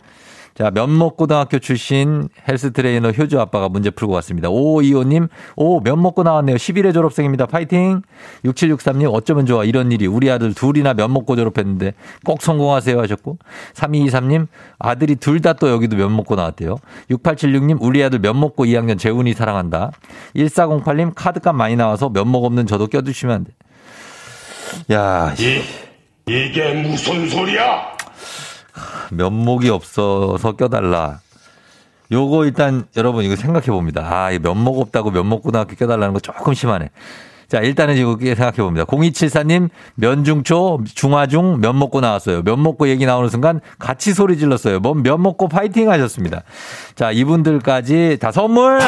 [0.55, 4.49] 자, 면목고등학교 출신 헬스 트레이너 효주 아빠가 문제 풀고 왔습니다.
[4.49, 6.57] 5525님, 오, 면목고 나왔네요.
[6.57, 7.47] 11회 졸업생입니다.
[7.47, 8.03] 파이팅!
[8.45, 9.63] 6763님, 어쩌면 좋아.
[9.63, 10.05] 이런 일이.
[10.05, 13.39] 우리 아들 둘이나 면목고 졸업했는데 꼭 성공하세요 하셨고.
[13.73, 16.77] 3223님, 아들이 둘 다 또 여기도 면목고 나왔대요.
[17.09, 19.91] 6876님, 우리 아들 면목고 2학년 재훈이 사랑한다.
[20.35, 23.51] 1408님, 카드값 많이 나와서 면목 없는 저도 껴주시면 안 돼.
[24.93, 25.61] 야, 이,
[26.31, 27.93] 이게 무슨 소리야?
[29.11, 31.19] 면목이 없어서 껴달라.
[32.11, 34.07] 요거 일단 여러분 이거 생각해 봅니다.
[34.09, 36.89] 아, 이 면목 없다고 면목고등학교 껴달라는 거 조금 심하네.
[37.47, 38.83] 자, 일단은 이거 생각해 봅니다.
[38.85, 42.41] 0274님, 면중초, 중화중, 면목고 나왔어요.
[42.41, 44.79] 면목고 얘기 나오는 순간 같이 소리 질렀어요.
[44.79, 46.41] 뭔 면목고 파이팅 하셨습니다.
[46.95, 48.79] 자, 이분들까지 다 선물!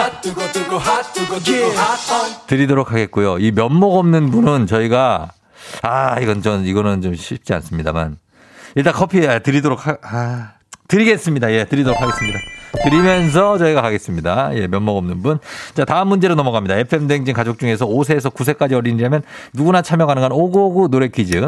[2.48, 3.38] 드리도록 하겠고요.
[3.38, 5.30] 이 면목 없는 분은 저희가,
[5.84, 8.18] 아, 이건 전, 이거는 좀 쉽지 않습니다만.
[8.76, 10.52] 일단 커피 드리도록 하, 아,
[10.88, 11.52] 드리겠습니다.
[11.52, 12.40] 예, 드리도록 하겠습니다.
[12.84, 14.54] 드리면서 저희가 가겠습니다.
[14.58, 15.40] 예, 면목 없는 분.
[15.76, 16.76] 자, 다음 문제로 넘어갑니다.
[16.80, 21.40] FM 댕진 가족 중에서 5세에서 9세까지 어린이라면 누구나 참여 가능한 5959 노래 퀴즈.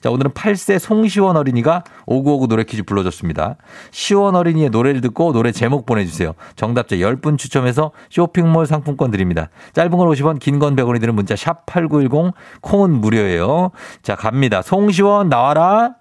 [0.00, 3.56] 자, 오늘은 8세 송시원 어린이가 5959 노래 퀴즈 불러줬습니다.
[3.90, 6.32] 시원 어린이의 노래를 듣고 노래 제목 보내주세요.
[6.54, 9.48] 정답자 10분 추첨해서 쇼핑몰 상품권 드립니다.
[9.72, 13.72] 짧은 건 50원, 긴 건 100원이 드는 문자 샵 8910, 콩은 무료예요.
[14.02, 14.62] 자, 갑니다.
[14.62, 15.96] 송시원 나와라.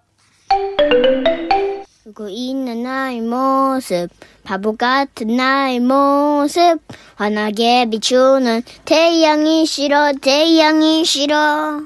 [2.06, 4.10] 울고 있는 나의 모습
[4.44, 6.80] 바보 같은 나의 모습
[7.16, 11.82] 환하게 비추는 태양이 싫어 태양이 싫어.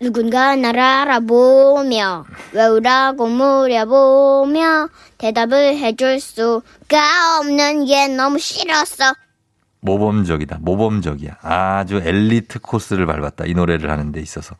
[0.00, 9.12] 누군가 날 알아보며 외우라고 물어보며 대답을 해줄 수가 없는 게 너무 싫었어
[9.88, 10.58] 모범적이다.
[10.60, 11.38] 모범적이야.
[11.42, 13.46] 아주 엘리트 코스를 밟았다.
[13.46, 14.54] 이 노래를 하는 데 있어서.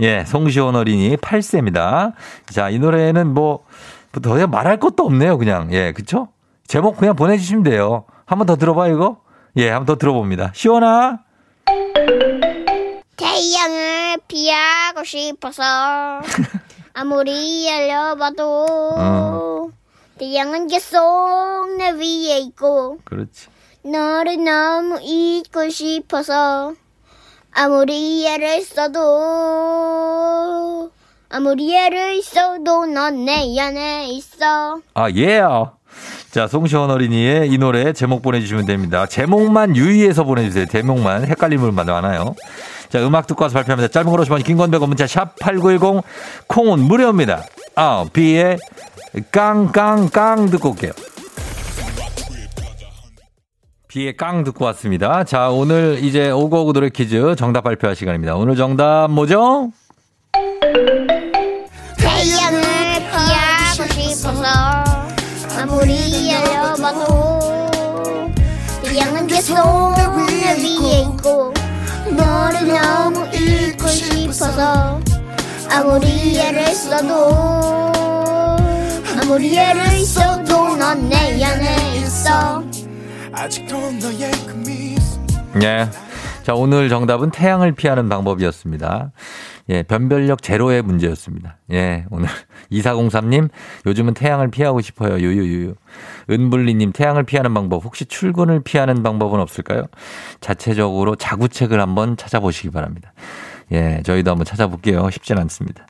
[0.00, 2.14] 예, 송시원 어린이 8세입니다.
[2.46, 3.64] 자, 이 노래는 뭐,
[4.22, 5.36] 더 이상 말할 것도 없네요.
[5.38, 5.72] 그냥.
[5.72, 6.28] 예, 그쵸?
[6.66, 8.04] 제목 그냥 보내주시면 돼요.
[8.24, 9.20] 한번 더 들어봐요, 이거?
[9.56, 10.52] 예, 한번 더 들어봅니다.
[10.54, 11.18] 시원아!
[13.16, 15.62] 태양을 피하고 싶어서
[16.94, 19.68] 아무리 알려봐도 어.
[20.18, 23.48] 태양은 계속 내 위에 있고 그렇지.
[23.84, 26.72] 너를 너무 잊고 싶어서
[27.52, 29.00] 아무리 애를 써도
[31.28, 35.42] 아무리 애를 써도 넌 내 안에 있어 아, 예.
[36.30, 39.04] 자, 송시원 어린이의 이 노래 제목 보내주시면 됩니다.
[39.06, 40.64] 제목만 유의해서 보내주세요.
[40.66, 42.34] 제목만 물만 많아요.
[42.88, 43.88] 자, 음악 듣고 와서 발표합니다.
[43.92, 46.02] 짧은 걸 50원, 긴건 100원, 문자 샵 8910,
[46.48, 47.44] 콩은 무료입니다.
[47.76, 48.58] 아, 비의
[49.30, 50.92] 깡깡깡 듣고 올게요.
[53.94, 55.22] 비의 깡 듣고 왔습니다.
[55.22, 58.34] 자, 오늘 이제 오고오고 노래 퀴즈 정답 발표할 시간입니다.
[58.34, 59.70] 오늘 정답 뭐죠?
[75.70, 77.12] 아무리 애를 써도
[79.22, 82.73] 아무리 애를 써도 넌 내 안에 있어
[85.62, 85.88] 예.
[86.42, 89.12] 자, 오늘 정답은 태양을 피하는 방법이었습니다.
[89.70, 91.56] 예, 변별력 제로의 문제였습니다.
[91.72, 92.28] 예, 오늘
[92.70, 93.48] 2403님,
[93.86, 95.18] 요즘은 태양을 피하고 싶어요.
[95.18, 95.74] 유유유유.
[96.30, 99.84] 은블리님, 태양을 피하는 방법, 혹시 출근을 피하는 방법은 없을까요?
[100.40, 103.12] 자체적으로 자구책을 한번 찾아보시기 바랍니다.
[103.72, 105.08] 예, 저희도 한번 찾아볼게요.
[105.10, 105.86] 쉽진 않습니다.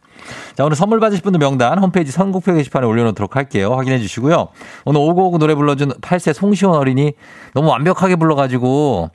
[0.54, 3.74] 자, 오늘 선물 받으실 분들 명단 홈페이지 선곡표 게시판에 올려놓도록 할게요.
[3.74, 4.48] 확인해 주시고요.
[4.84, 7.14] 오늘 오고오고 노래 불러준 8세 송시원 어린이
[7.54, 9.10] 너무 완벽하게 불러가지고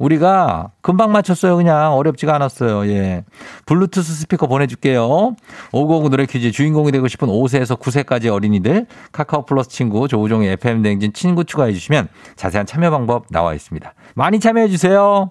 [0.00, 1.56] 우리가 금방 맞췄어요.
[1.56, 2.90] 그냥 어렵지가 않았어요.
[2.90, 3.22] 예.
[3.66, 5.36] 블루투스 스피커 보내줄게요.
[5.72, 11.12] 오고오고 노래 퀴즈 주인공이 되고 싶은 5세에서 9세까지 어린이들 카카오 플러스 친구 조우종의 FM 댕진
[11.12, 13.92] 친구 추가해 주시면 자세한 참여 방법 나와 있습니다.
[14.14, 15.30] 많이 참여해 주세요.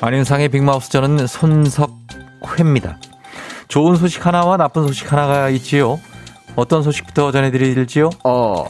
[0.00, 2.98] 안윤상의 빅마우스 저는 손석회입니다.
[3.68, 5.98] 좋은 소식 하나와 나쁜 소식 하나가 있지요.
[6.54, 8.10] 어떤 소식부터 전해드릴지요?
[8.24, 8.64] 아,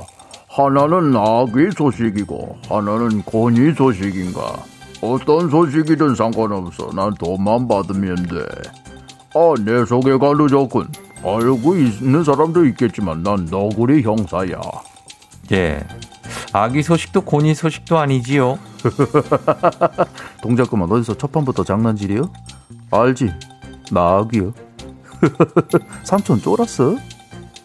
[0.48, 4.54] 하나는 아기 소식이고 하나는 고니 소식인가.
[5.02, 6.90] 어떤 소식이든 상관없어.
[6.94, 8.38] 난 돈만 받으면 돼.
[9.34, 10.88] 아, 내 소개가 늦었군.
[11.22, 14.60] 알고 있는 사람도 있겠지만 난 너구리 형사야.
[15.52, 15.80] 예.
[16.52, 18.58] 아기 소식도 고니 소식도 아니지요.
[20.42, 22.30] 동작 그만 어디서 첫 판부터 장난질이요?
[22.90, 23.32] 알지?
[23.92, 24.52] 나 아기요.
[26.04, 26.96] 삼촌 쫄았어?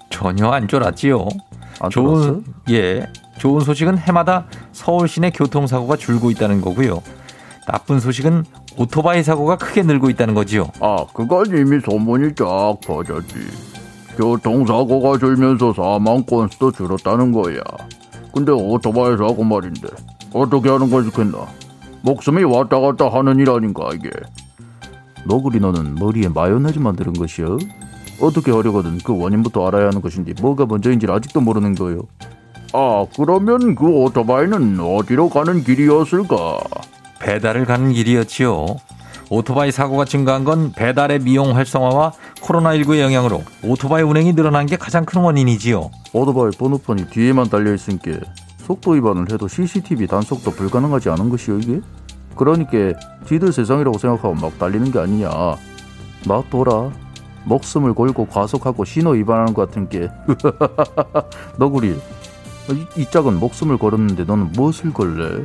[0.10, 1.28] 전혀 안 쫄았지요.
[1.80, 2.42] 안 좋은 쫄았어?
[2.72, 3.08] 예.
[3.40, 7.02] 좋은 소식은 해마다 서울 시내 교통사고가 줄고 있다는 거고요.
[7.68, 8.46] 나쁜 소식은
[8.78, 10.68] 오토바이 사고가 크게 늘고 있다는 거지요.
[10.80, 13.36] 아, 그건 이미 소문이 쫙 퍼졌지.
[14.18, 17.62] 교통사고가 줄면서 사망 건수도 줄었다는 거야.
[18.34, 19.88] 근데 오토바이 사고 말인데
[20.34, 21.46] 어떻게 하는 걸 좋겠나?
[22.04, 24.10] 목숨이 왔다 갔다 하는 일 아닌가 이게.
[25.26, 27.58] 너구리 너는 머리에 마요네즈 만드는 것이여?
[28.22, 32.02] 어떻게 하려거든 그 원인부터 알아야 하는 것인데 뭐가 먼저인지 아직도 모르는 거요.
[32.74, 36.60] 아, 그러면 그 오토바이는 어디로 가는 길이었을까?
[37.20, 38.66] 배달을 가는 길이었지요.
[39.34, 45.22] 오토바이 사고가 증가한 건 배달의 미용 활성화와 코로나19의 영향으로 오토바이 운행이 늘어난 게 가장 큰
[45.22, 45.90] 원인이지요.
[46.12, 48.12] 오토바이 번호판이 뒤에만 달려 있으니까
[48.58, 51.80] 속도 위반을 해도 CCTV 단속도 불가능하지 않은 것이요 이게?
[52.36, 55.30] 그러니까 지들 세상이라고 생각하고 막 달리는 게 아니냐.
[56.28, 56.92] 놔둬라.
[57.46, 60.10] 목숨을 걸고 과속하고 신호 위반하는 것 같은 게.
[61.58, 61.92] 너구리.
[61.92, 65.42] 이, 이 짝은 목숨을 걸었는데 너는 무엇을 걸래?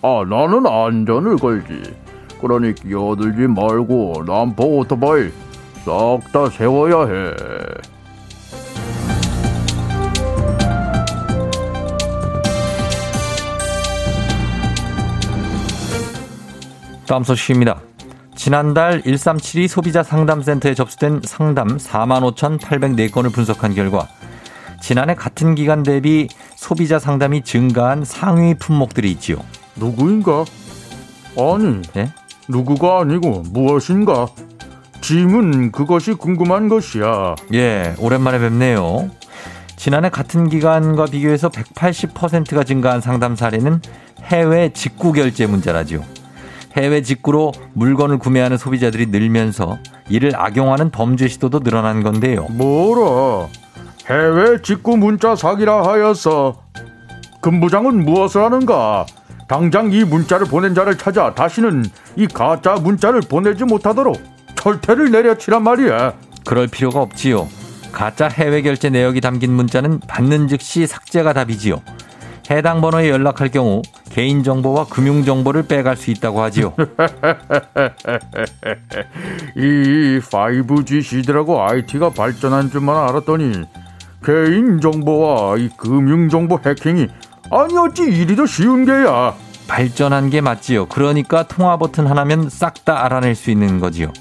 [0.00, 1.99] 아 나는 안전을 걸지.
[2.40, 5.30] 그러니 끼어들지 말고 남포 오토바이
[5.84, 7.34] 싹 다 세워야 해.
[17.06, 17.80] 다음 소식입니다.
[18.36, 24.06] 지난달 1372 소비자 상담센터에 접수된 상담 45,804건을 분석한 결과
[24.80, 29.38] 지난해 같은 기간 대비 소비자 상담이 증가한 상위 품목들이 있지요.
[29.76, 30.44] 누구인가?
[31.36, 32.12] 아니, 예?
[32.50, 34.28] 누구가 아니고 무엇인가?
[35.00, 37.36] 짐은 그것이 궁금한 것이야.
[37.54, 39.10] 예, 오랜만에 뵙네요.
[39.76, 43.80] 지난해 같은 기간과 비교해서 180%가 증가한 상담 사례는
[44.24, 46.02] 해외 직구 결제 문제라지요.
[46.76, 52.46] 해외 직구로 물건을 구매하는 소비자들이 늘면서 이를 악용하는 범죄 시도도 늘어난 건데요.
[52.50, 53.48] 뭐라?
[54.08, 56.62] 해외 직구 문자 사기라 하였어.
[57.40, 59.06] 금부장은 무엇을 하는가?
[59.50, 61.84] 당장 이 문자를 보낸 자를 찾아 다시는
[62.14, 64.16] 이 가짜 문자를 보내지 못하도록
[64.54, 66.12] 철퇴를 내려치란 말이야.
[66.46, 67.48] 그럴 필요가 없지요.
[67.90, 71.82] 가짜 해외 결제 내역이 담긴 문자는 받는 즉시 삭제가 답이지요.
[72.48, 76.72] 해당 번호에 연락할 경우 개인정보와 금융정보를 빼갈 수 있다고 하지요.
[79.56, 83.64] 이 5G 시대라고 IT가 발전한 줄만 알았더니
[84.24, 87.08] 개인정보와 이 금융정보 해킹이
[87.50, 89.34] 아니 어찌 이리도 쉬운 게야.
[89.66, 90.86] 발전한 게 맞지요.
[90.86, 94.12] 그러니까 통화 버튼 하나면 싹 다 알아낼 수 있는 거지요.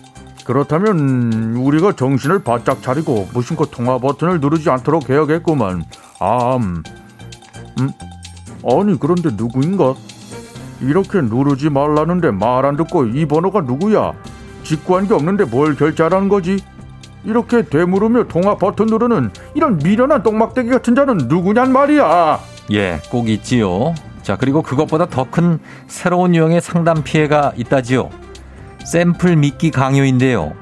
[0.46, 5.84] 그렇다면 우리가 정신을 바짝 차리고 무심코 통화 버튼을 누르지 않도록 해야겠구만.
[6.20, 6.84] 아, 음.
[7.80, 7.92] 음?
[8.70, 9.94] 아니 그런데 누구인가?
[10.82, 14.13] 이렇게 누르지 말라는데 말 안 듣고 이 번호가 누구야?
[14.63, 16.60] 직구한 게 없는데 뭘 결제하라는 거지?
[17.24, 22.39] 이렇게 되물으며 통화 버튼 누르는 이런 미련한 똥막대기 같은 자는 누구냔 말이야.
[22.71, 23.93] 예, 꼭 있지요.
[24.21, 28.10] 자, 그리고 그것보다 더 큰 새로운 유형의 상담 피해가 있다지요.
[28.86, 30.53] 샘플 믿기 강요인데요.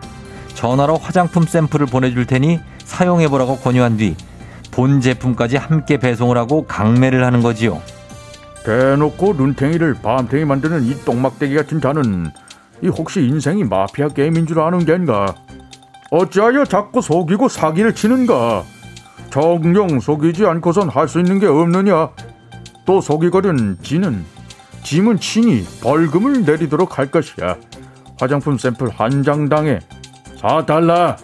[0.53, 4.15] 전화로 화장품 샘플을 보내줄 테니 사용해보라고 권유한 뒤
[4.77, 7.81] 본 제품까지 함께 배송을 하고 강매를 하는 거지요.
[8.63, 12.29] 대놓고 눈탱이를 밤탱이 만드는 이 똥막대기 같은 자는
[12.83, 15.33] 이 혹시 인생이 마피아 게임인 줄 아는 겐가?
[16.11, 18.63] 어찌하여 자꾸 속이고 사기를 치는가?
[19.37, 22.09] 정령 속이지 않고선 할 수 있는 게 없느냐?
[22.87, 24.25] 또 속이거든 지는
[24.81, 27.55] 짐은 친히 벌금을 내리도록 할 것이야.
[28.19, 29.77] 화장품 샘플 한 장당에
[30.41, 31.17] 4달러.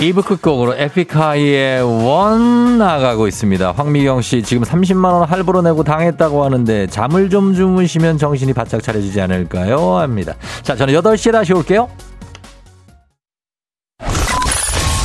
[0.00, 3.72] 이브 끝곡으로 에픽하이의 원 나가고 있습니다.
[3.72, 9.20] 황미경 씨 지금 30만 원 할부로 내고 당했다고 하는데 잠을 좀 주무시면 정신이 바짝 차려지지
[9.20, 9.98] 않을까요?
[9.98, 10.34] 합니다.
[10.62, 11.86] 자, 저는 8시에 다시 올게요.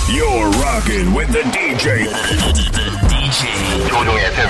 [0.08, 2.06] You're rocking with the DJ.
[3.10, 4.48] DJ 조종의 팬.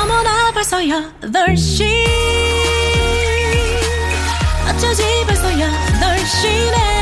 [0.00, 1.84] 어머나 벌써 8시
[4.70, 6.95] 어쩌지 벌써 8시네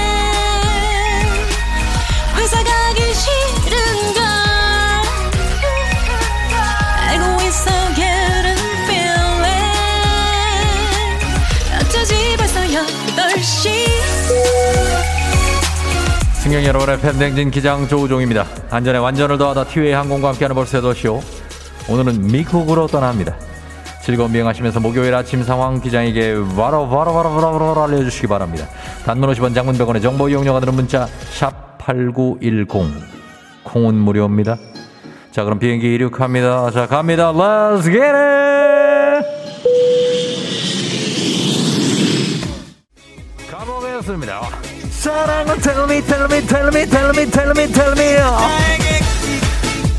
[16.54, 18.46] 승객 여러분의 팬댕진 기장 조우종입니다.
[18.70, 21.20] 안전에 완전을 더하다 티웨이 항공과 함께하는 벌써 8시오.
[21.90, 23.34] 오늘은 미국으로 떠납니다.
[24.00, 28.68] 즐거운 비행하시면서 목요일 아침 상황 기장에게 바로 바로 바로 바로 바로 알려주시기 바랍니다.
[29.04, 32.68] 단문 50원 장문 100원의 정보 이용료가 드는 문자 샵 8910
[33.64, 34.56] 콩은 무료입니다.
[35.32, 36.70] 자 그럼 비행기 이륙합니다.
[36.70, 37.32] 자 갑니다.
[37.32, 38.43] Let's get it!
[45.14, 48.16] 사랑은 tell me tell me tell me tell me tell me tell me.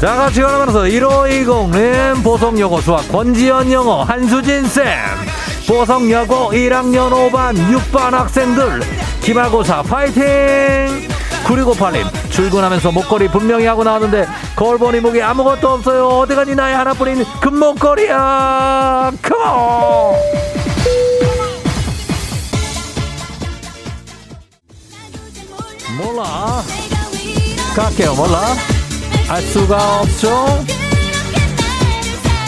[0.02, 4.86] 자 같이 걸어가면서 1520님 보성여고 수학 권지연 영어 한수진 쌤.
[5.68, 8.82] 보성여고 1학년 5반 6반 학생들
[9.22, 11.08] 기말고사 파이팅!
[11.46, 16.08] 9658님 출근하면서 목걸이 분명히 하고 나왔는데 거울 보니 목에 아무것도 없어요.
[16.08, 19.12] 어디 가니 나의 하나뿐인 금목걸이야.
[19.22, 20.16] 컴온
[25.98, 26.64] 몰라
[27.76, 28.56] 갈게요 몰라
[29.30, 30.64] 알 수가 없죠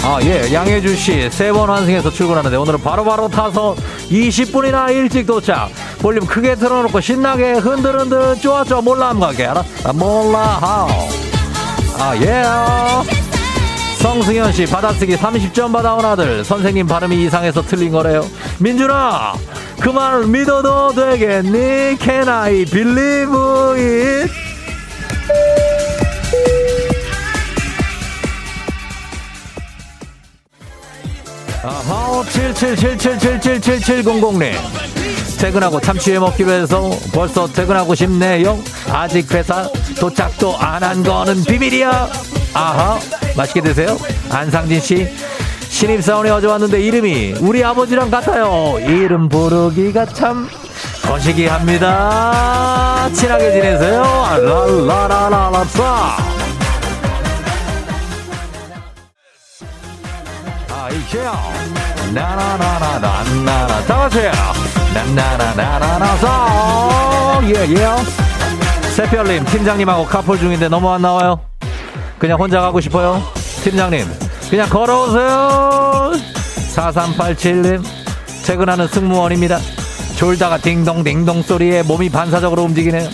[0.10, 0.54] 아, 예.
[0.54, 3.76] 양혜준 씨, 세 번 환승해서 출근하는데 오늘은 바로바로 타서
[4.10, 5.70] 20분이나 일찍 도착.
[6.00, 8.64] 볼륨 크게 틀어놓고 신나게 흔들흔들 좋아.
[8.82, 9.46] 몰라, 안 가게.
[9.48, 9.66] 알아?
[9.84, 10.88] 아, 몰라, 하오.
[12.00, 12.42] 아, 예.
[14.02, 16.42] 성승현 씨, 받아쓰기 30점 받아온 아들.
[16.46, 18.26] 선생님 발음이 이상해서 틀린 거래요.
[18.60, 19.34] 민준아,
[19.80, 21.98] 그 말을 믿어도 되겠니?
[22.00, 23.32] Can I believe
[23.78, 24.32] it?
[31.64, 34.54] 아하 7777777700님.
[35.40, 38.60] 퇴근하고 참치회 먹기로 해서 벌써 퇴근하고 싶네요.
[38.92, 39.70] 아직 회사
[40.00, 42.10] 도착도 안 한 거는 비밀이야.
[42.54, 43.00] 아하
[43.36, 43.98] 맛있게 드세요.
[44.30, 45.08] 안상진씨
[45.78, 48.80] 신입사원이 어제 왔는데 이름이 우리 아버지랑 같아요.
[48.80, 50.50] 이름 부르기가 참
[51.04, 51.88] 거시기합니다.
[53.14, 54.02] 친하게 지내세요.
[54.42, 56.18] 랄라라라라싸
[60.74, 61.32] 아이케요.
[62.12, 64.32] 나나나나나나나 다 같이요.
[64.96, 66.28] 나나나나나나서
[67.44, 67.88] 예예.
[68.96, 71.40] 새별님 팀장님하고 카풀 중인데 너무 안 나와요?
[72.18, 73.22] 그냥 혼자 가고 싶어요?
[73.64, 76.12] 팀장님 그냥 걸어오세요
[76.76, 77.84] 4387님
[78.46, 79.60] 퇴근하는 승무원입니다
[80.16, 83.10] 졸다가 딩동딩동 소리에 몸이 반사적으로 움직이네요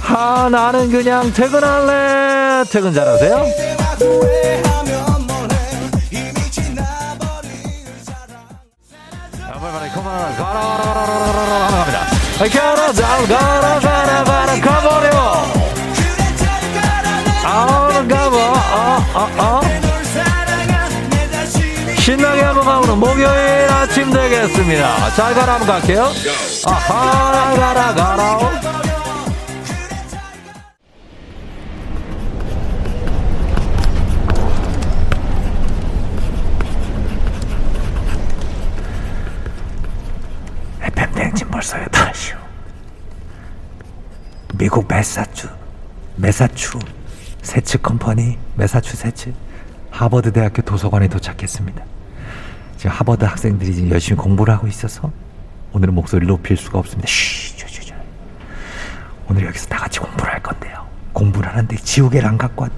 [0.00, 3.44] 하 나는 그냥 퇴근할래 퇴근 잘하세요.
[12.48, 15.08] 가라, 잘 가라, 가라, 가라, 가버려.
[17.44, 19.45] 아, 가버, 아, 아, 아.
[22.06, 25.10] 신나게 한번 가보는 목요일 아침 되겠습니다.
[25.16, 26.04] 잘 가라, 한번 갈게요.
[26.64, 28.36] 아하, 가라, 가라.
[41.12, 42.36] 대행진 벌써 8시요.
[44.54, 45.48] 미국 메사추,
[46.14, 46.78] 메사추,
[47.42, 49.32] 세츠 컴퍼니, 메사추세츠,
[49.90, 51.95] 하버드 대학교 도서관에 도착했습니다.
[52.76, 55.10] 지금 하버드 학생들이 지금 열심히 공부를 하고 있어서
[55.72, 57.06] 오늘은 목소리를 높일 수가 없습니다.
[57.08, 57.92] 쉬, 쉬, 쉬, 쉬.
[59.28, 60.86] 오늘 여기서 다 같이 공부를 할 건데요.
[61.12, 62.72] 공부를 하는데 지우개를 안 갖고 왔.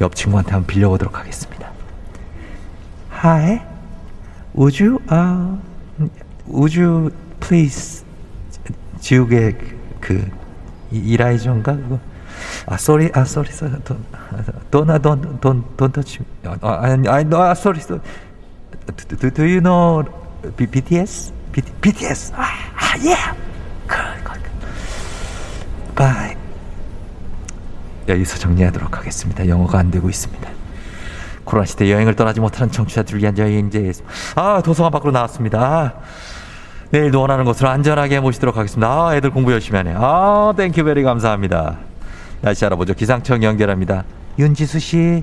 [0.00, 1.70] 옆 친구한테 한번 빌려보도록 하겠습니다.
[3.22, 3.60] Hi,
[4.56, 5.58] would you, uh,
[6.48, 7.10] would you
[7.40, 8.02] please
[8.98, 9.54] 지우개
[10.00, 10.26] 그
[10.90, 11.98] 이- 이라이저인가 그거
[12.66, 13.50] 아 sorry 아 sorry
[14.70, 18.02] don't don't don't don't touch me 아 아니 아니 no 아 sorry sorry
[18.86, 20.04] do, do, you know
[20.56, 22.42] B, BTS BTS 아,
[22.76, 23.36] 아 yeah
[23.88, 25.94] good good good.
[25.96, 26.36] bye
[28.08, 30.48] 여기서 정리하도록 하겠습니다 영어가 안 되고 있습니다
[31.44, 33.92] 코로나 시대 여행을 떠나지 못하는 청취자들을 위한 여행제
[34.36, 35.92] 아 도서관 밖으로 나왔습니다 아,
[36.90, 38.88] 내일도 원하는 곳으로 안전하게 모시도록 하겠습니다.
[38.88, 39.94] 아, 애들 공부 열심히 하네.
[39.96, 41.78] 아, thank you very 감사합니다.
[42.40, 42.94] 날씨 알아보죠.
[42.94, 44.04] 기상청 연결합니다.
[44.38, 45.22] 윤지수 씨.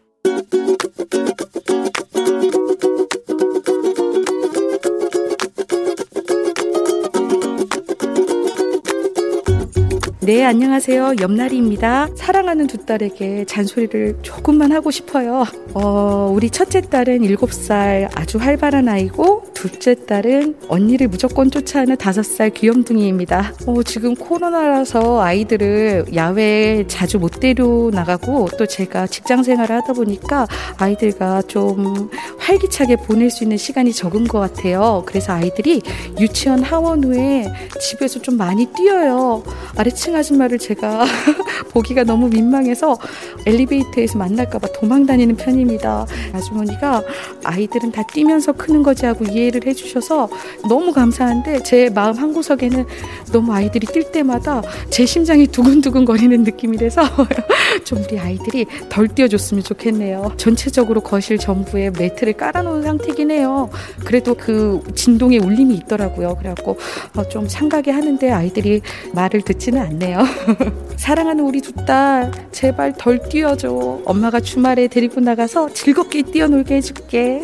[10.23, 11.15] 네, 안녕하세요.
[11.19, 12.09] 옆나리입니다.
[12.13, 15.45] 사랑하는 두 딸에게 잔소리를 조금만 하고 싶어요.
[15.73, 23.53] 어, 우리 첫째 딸은 7살 아주 활발한 아이고, 둘째 딸은 언니를 무조건 쫓아하는 5살 귀염둥이입니다.
[23.67, 30.47] 어, 지금 코로나라서 아이들을 야외에 자주 못 데려나가고, 또 제가 직장 생활을 하다 보니까
[30.77, 32.09] 아이들과 좀
[32.39, 35.03] 활기차게 보낼 수 있는 시간이 적은 것 같아요.
[35.05, 35.83] 그래서 아이들이
[36.19, 37.45] 유치원 하원 후에
[37.79, 39.43] 집에서 좀 많이 뛰어요.
[39.77, 41.05] 아래층 아줌마를 제가
[41.69, 42.97] 보기가 너무 민망해서
[43.45, 46.07] 엘리베이터에서 만날까봐 도망 다니는 편입니다.
[46.33, 47.03] 아주머니가
[47.43, 50.29] 아이들은 다 뛰면서 크는 거지 하고 이해 를 해주셔서
[50.69, 52.85] 너무 감사한데 제 마음 한 구석에는
[53.33, 57.01] 너무 아이들이 뛸 때마다 제 심장이 두근두근 거리는 느낌이라서
[57.83, 60.33] 좀 우리 아이들이 덜 뛰어줬으면 좋겠네요.
[60.37, 63.69] 전체적으로 거실 전부에 매트를 깔아놓은 상태긴 해요.
[64.05, 66.35] 그래도 그 진동의 울림이 있더라고요.
[66.37, 66.77] 그래갖고
[67.15, 68.81] 어, 좀 상가게 하는데 아이들이
[69.13, 70.19] 말을 듣지는 않네요.
[70.95, 74.01] 사랑하는 우리 두 딸 제발 덜 뛰어줘.
[74.05, 77.43] 엄마가 주말에 데리고 나가서 즐겁게 뛰어놀게 해줄게.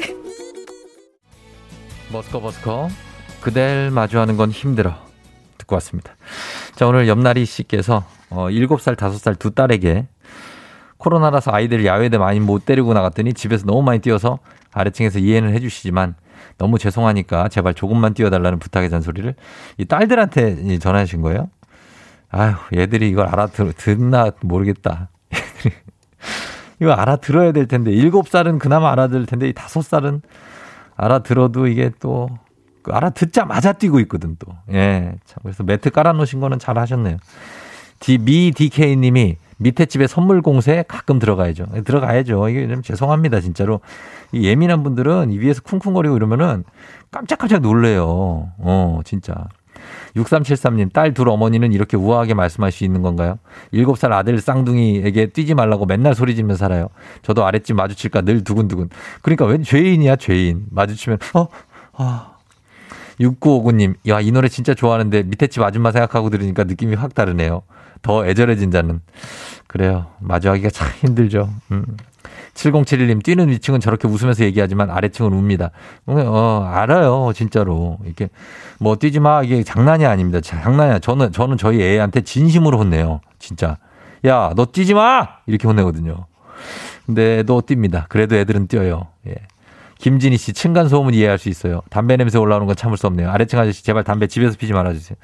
[2.11, 2.89] 머스커 머스커
[3.41, 4.95] 그댈 마주하는 건 힘들어
[5.57, 6.15] 듣고 왔습니다.
[6.75, 10.07] 자 오늘 옆나리 씨께서 어, 7살 5살 두 딸에게
[10.97, 14.39] 코로나라서 아이들 야외에 많이 못 데리고 나갔더니 집에서 너무 많이 뛰어서
[14.71, 16.15] 아래층에서 이해는 해주시지만
[16.57, 19.35] 너무 죄송하니까 제발 조금만 뛰어달라는 부탁의 잔소리를
[19.77, 21.49] 이 딸들한테 전하신 거예요?
[22.29, 25.09] 아휴 얘들이 이걸 알아듣나 모르겠다.
[26.81, 30.21] 이거 알아들어야 될 텐데 일곱 살은 그나마 알아들 텐데 이 다섯 살은
[30.97, 32.29] 알아들어도 이게 또
[32.89, 34.53] 알아듣자마자 뛰고 있거든 또.
[34.71, 35.15] 예.
[35.25, 37.17] 참 그래서 매트 깔아놓으신 거는 잘 하셨네요.
[37.99, 41.65] 디, 미 DK 님이 밑에 집에 선물 공세 가끔 들어가야죠.
[41.83, 42.49] 들어가야죠.
[42.49, 43.79] 이게 좀 죄송합니다, 진짜로.
[44.31, 46.63] 이 예민한 분들은 이 위에서 쿵쿵거리고 이러면은
[47.11, 48.51] 깜짝깜짝 놀래요.
[48.57, 49.47] 어, 진짜.
[50.15, 53.39] 6373님, 딸 둘 어머니는 이렇게 우아하게 말씀할 수 있는 건가요?
[53.73, 56.89] 7살 아들 쌍둥이에게 뛰지 말라고 맨날 소리 지르며 살아요.
[57.21, 58.89] 저도 아랫집 마주칠까 늘 두근두근.
[59.21, 60.65] 그러니까 웬 죄인이야, 죄인.
[60.71, 61.47] 마주치면, 어,
[61.93, 62.33] 아.
[63.19, 67.63] 6959님, 야, 이 노래 진짜 좋아하는데 밑에 집 아줌마 생각하고 들으니까 느낌이 확 다르네요.
[68.01, 69.01] 더 애절해진 자는.
[69.67, 70.07] 그래요.
[70.19, 71.49] 마주하기가 참 힘들죠.
[71.71, 71.85] 음.
[72.57, 75.71] 7071님, 뛰는 위층은 저렇게 웃으면서 얘기하지만 아래층은 웁니다.
[76.07, 77.31] 어, 알아요.
[77.33, 77.99] 진짜로.
[78.03, 78.29] 이렇게,
[78.79, 79.43] 뭐, 뛰지 마.
[79.43, 80.41] 이게 장난이 아닙니다.
[80.41, 80.99] 장난이야.
[80.99, 83.21] 저는, 저는 저희 애한테 진심으로 혼내요.
[83.39, 83.77] 진짜.
[84.25, 85.27] 야, 너 뛰지 마!
[85.45, 86.25] 이렇게 혼내거든요.
[87.05, 88.05] 근데 너 뜁니다.
[88.09, 89.07] 그래도 애들은 뛰어요.
[89.27, 89.35] 예.
[89.99, 91.81] 김진희 씨, 층간 소음은 이해할 수 있어요.
[91.89, 93.29] 담배 냄새 올라오는 건 참을 수 없네요.
[93.29, 95.17] 아래층 아저씨, 제발 담배 집에서 피지 말아주세요.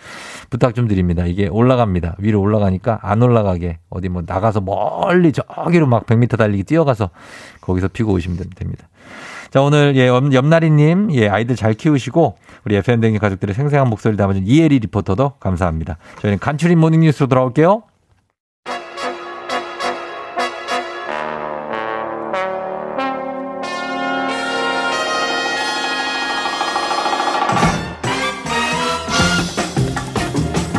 [0.50, 1.26] 부탁 좀 드립니다.
[1.26, 2.16] 이게 올라갑니다.
[2.20, 7.10] 위로 올라가니까 안 올라가게 어디 뭐 나가서 멀리 저기로 막 100m 달리기 뛰어가서
[7.62, 8.88] 거기서 피고 오시면 됩니다.
[9.52, 14.80] 자, 오늘 예, 옆나리님, 예, 아이들 잘 키우시고 우리 FM댕기 가족들의 생생한 목소리 담아준 이혜리
[14.80, 15.98] 리포터도 감사합니다.
[16.22, 17.84] 저희는 간추린 모닝뉴스로 돌아올게요.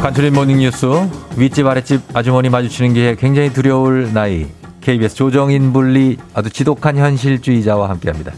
[0.04, 0.84] 간추린 morning뉴스
[1.38, 4.46] 윗집 아랫집 아주머니 마주치는 게 굉장히 두려울 나이
[4.82, 8.34] KBS 조정인 분리 아주 지독한 현실주의자와 함께합니다.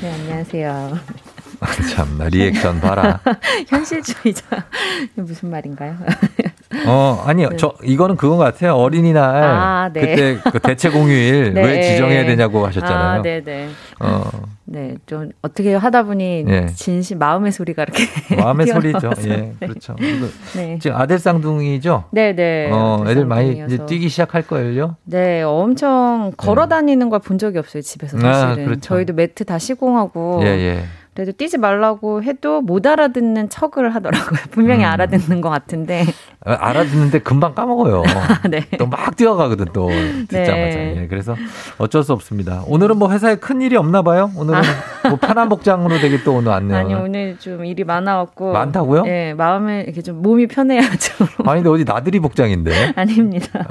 [0.00, 0.98] 네 안녕하세요.
[1.94, 3.20] 참나 리액션 봐라.
[3.68, 4.64] 현실주의자
[5.16, 5.94] 무슨 말인가요?
[6.86, 7.56] 어 아니요 네.
[7.56, 10.00] 저 이거는 그건 것 같아요 어린이날 아, 네.
[10.00, 11.64] 그때 그 대체 공휴일 네.
[11.64, 13.18] 왜 지정해야 되냐고 하셨잖아요.
[13.20, 13.68] 아, 네 네.
[14.00, 14.22] 어.
[14.66, 16.66] 네, 좀 어떻게 하다 보니 네.
[16.74, 18.02] 진심 마음의 소리가 이렇게
[18.40, 19.10] 마음의 소리죠.
[19.28, 19.94] 예, 그렇죠.
[20.56, 20.78] 네.
[20.80, 22.04] 지금 아들 쌍둥이죠.
[22.10, 22.70] 네, 네.
[22.72, 24.96] 어, 애들 많이 이제 뛰기 시작할 거예요.
[25.04, 28.64] 네, 엄청 걸어 다니는 걸 본 적이 없어요 집에서 아, 사실은.
[28.64, 28.80] 아, 그렇죠.
[28.80, 30.40] 저희도 매트 다 시공하고.
[30.42, 30.84] 예, 예.
[31.14, 34.40] 그래도 뛰지 말라고 해도 못 알아듣는 척을 하더라고요.
[34.50, 34.90] 분명히 음.
[34.90, 36.04] 알아듣는 것 같은데.
[36.44, 38.02] 아, 알아듣는데 금방 까먹어요.
[38.50, 38.66] 네.
[38.78, 39.88] 또막 뛰어가거든 또
[40.28, 40.76] 듣자마자.
[40.76, 40.94] 네.
[41.02, 41.36] 예, 그래서
[41.78, 42.64] 어쩔 수 없습니다.
[42.66, 44.32] 오늘은 뭐 회사에 큰 일이 없나 봐요.
[44.36, 45.08] 오늘은 아.
[45.08, 46.78] 뭐 편한 복장으로 되게 또 오늘 안내요.
[46.78, 48.52] 아니 오늘 좀 일이 많아갖고.
[48.52, 49.02] 많다고요?
[49.02, 51.26] 네, 마음에 이렇게 좀 몸이 편해야죠.
[51.46, 52.94] 아니 근데 어디 나들이 복장인데?
[52.96, 53.66] 아닙니다.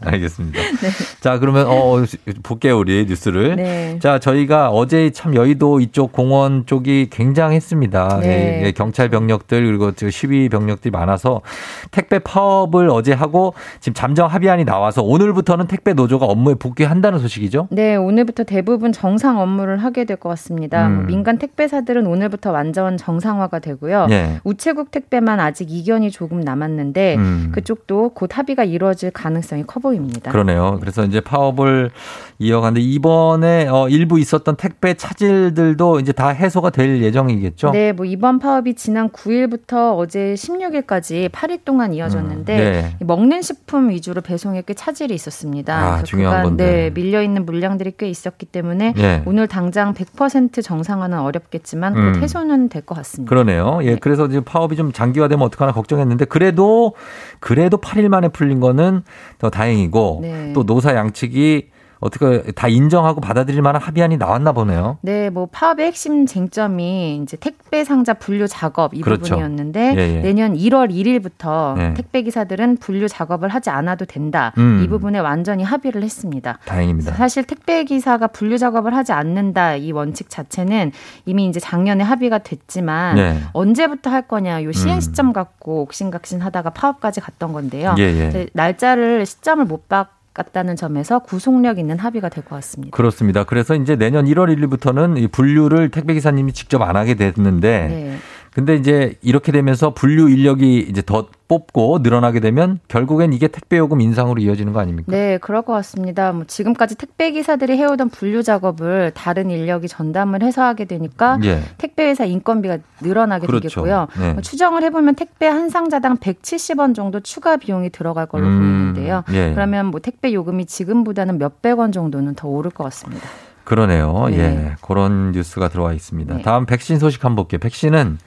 [0.00, 0.58] 알겠습니다.
[0.60, 0.88] 네.
[1.20, 2.04] 자 그러면 어
[2.42, 3.54] 볼게요 우리 뉴스를.
[3.54, 3.98] 네.
[4.00, 8.20] 자 저희가 어제 참 여의도 이쪽 공원 쪽이 굉장했습니다.
[8.22, 8.62] 네.
[8.64, 11.42] 예, 경찰 병력들 그리고 시위 병력들이 많아서
[11.90, 17.68] 택배 파업을 어제 하고 지금 잠정 합의안이 나와서 오늘부터는 택배 노조가 업무에 복귀한다는 소식이죠?
[17.70, 20.86] 네, 오늘부터 대부분 정상 업무를 하게 될 것 같습니다.
[20.86, 21.06] 음.
[21.06, 24.06] 민간 택배사들은 오늘부터 완전 정상화가 되고요.
[24.06, 24.40] 네.
[24.44, 27.50] 우체국 택배만 아직 이견이 조금 남았는데 음.
[27.52, 30.30] 그쪽도 곧 합의가 이루어질 가능성이 커 보입니다.
[30.30, 30.78] 그러네요.
[30.80, 31.90] 그래서 이제 파업을
[32.38, 37.72] 이어가는데 이번에 어 일부 있었던 택배 차질들도 이제 다 해소 취소가 될 예정이겠죠?
[37.72, 43.04] 네, 뭐 이번 파업이 지난 9일부터 어제 16일까지 8일 동안 이어졌는데 음, 네.
[43.04, 45.76] 먹는 식품 위주로 배송에 꽤 차질이 있었습니다.
[45.76, 46.64] 아, 중요한 건데.
[46.64, 49.22] 네, 밀려 있는 물량들이 꽤 있었기 때문에 네.
[49.26, 52.22] 오늘 당장 100% 정상화는 어렵겠지만 음.
[52.22, 53.28] 해소는 될 것 같습니다.
[53.28, 53.78] 그러네요.
[53.82, 53.96] 예, 네.
[54.00, 56.94] 그래서 지금 파업이 좀 장기화되면 어떡하나 걱정했는데 그래도
[57.40, 59.02] 그래도 8일 만에 풀린 거는
[59.38, 60.52] 더 다행이고 네.
[60.52, 61.68] 또 노사 양측이
[62.02, 64.98] 어떻게 다 인정하고 받아들일 만한 합의안이 나왔나 보네요.
[65.02, 69.22] 네, 뭐 파업의 핵심 쟁점이 이제 택배 상자 분류 작업 이 그렇죠.
[69.22, 70.20] 부분이었는데 예, 예.
[70.20, 71.94] 내년 1월 1일부터 예.
[71.94, 74.52] 택배 기사들은 분류 작업을 하지 않아도 된다.
[74.58, 74.82] 음.
[74.82, 76.58] 이 부분에 완전히 합의를 했습니다.
[76.64, 77.14] 다행입니다.
[77.14, 80.90] 사실 택배 기사가 분류 작업을 하지 않는다 이 원칙 자체는
[81.24, 83.38] 이미 이제 작년에 합의가 됐지만 네.
[83.52, 85.00] 언제부터 할 거냐 요 시행 음.
[85.00, 87.94] 시점 갖고 옥신각신하다가 파업까지 갔던 건데요.
[87.98, 88.48] 예, 예.
[88.54, 90.21] 날짜를 시점을 못 박.
[90.34, 92.96] 같다는 점에서 구속력 있는 합의가 될 것 같습니다.
[92.96, 93.44] 그렇습니다.
[93.44, 98.16] 그래서 이제 내년 1월 1일부터는 이 분류를 택배 기사님이 직접 안 하게 됐는데 네.
[98.54, 104.00] 근데 이제 이렇게 되면서 분류 인력이 이제 더 뽑고 늘어나게 되면 결국엔 이게 택배 요금
[104.00, 105.10] 인상으로 이어지는 거 아닙니까?
[105.10, 106.32] 네, 그럴 것 같습니다.
[106.32, 111.62] 뭐 지금까지 택배 기사들이 해오던 분류 작업을 다른 인력이 전담을 해서 하게 되니까 예.
[111.78, 113.68] 택배 회사 인건비가 늘어나게 그렇죠.
[113.68, 114.08] 되겠고요.
[114.18, 114.32] 네.
[114.34, 119.24] 뭐 추정을 해보면 택배 한 상자당 170원 정도 추가 비용이 들어갈 걸로 음, 보이는데요.
[119.32, 119.52] 예.
[119.54, 123.26] 그러면 뭐 택배 요금이 지금보다는 몇백 원 정도는 더 오를 것 같습니다.
[123.64, 124.26] 그러네요.
[124.30, 124.38] 네.
[124.38, 124.76] 예.
[124.80, 126.36] 그런 뉴스가 들어와 있습니다.
[126.36, 126.42] 네.
[126.42, 127.58] 다음 백신 소식 한번 볼게요.
[127.60, 128.18] 백신은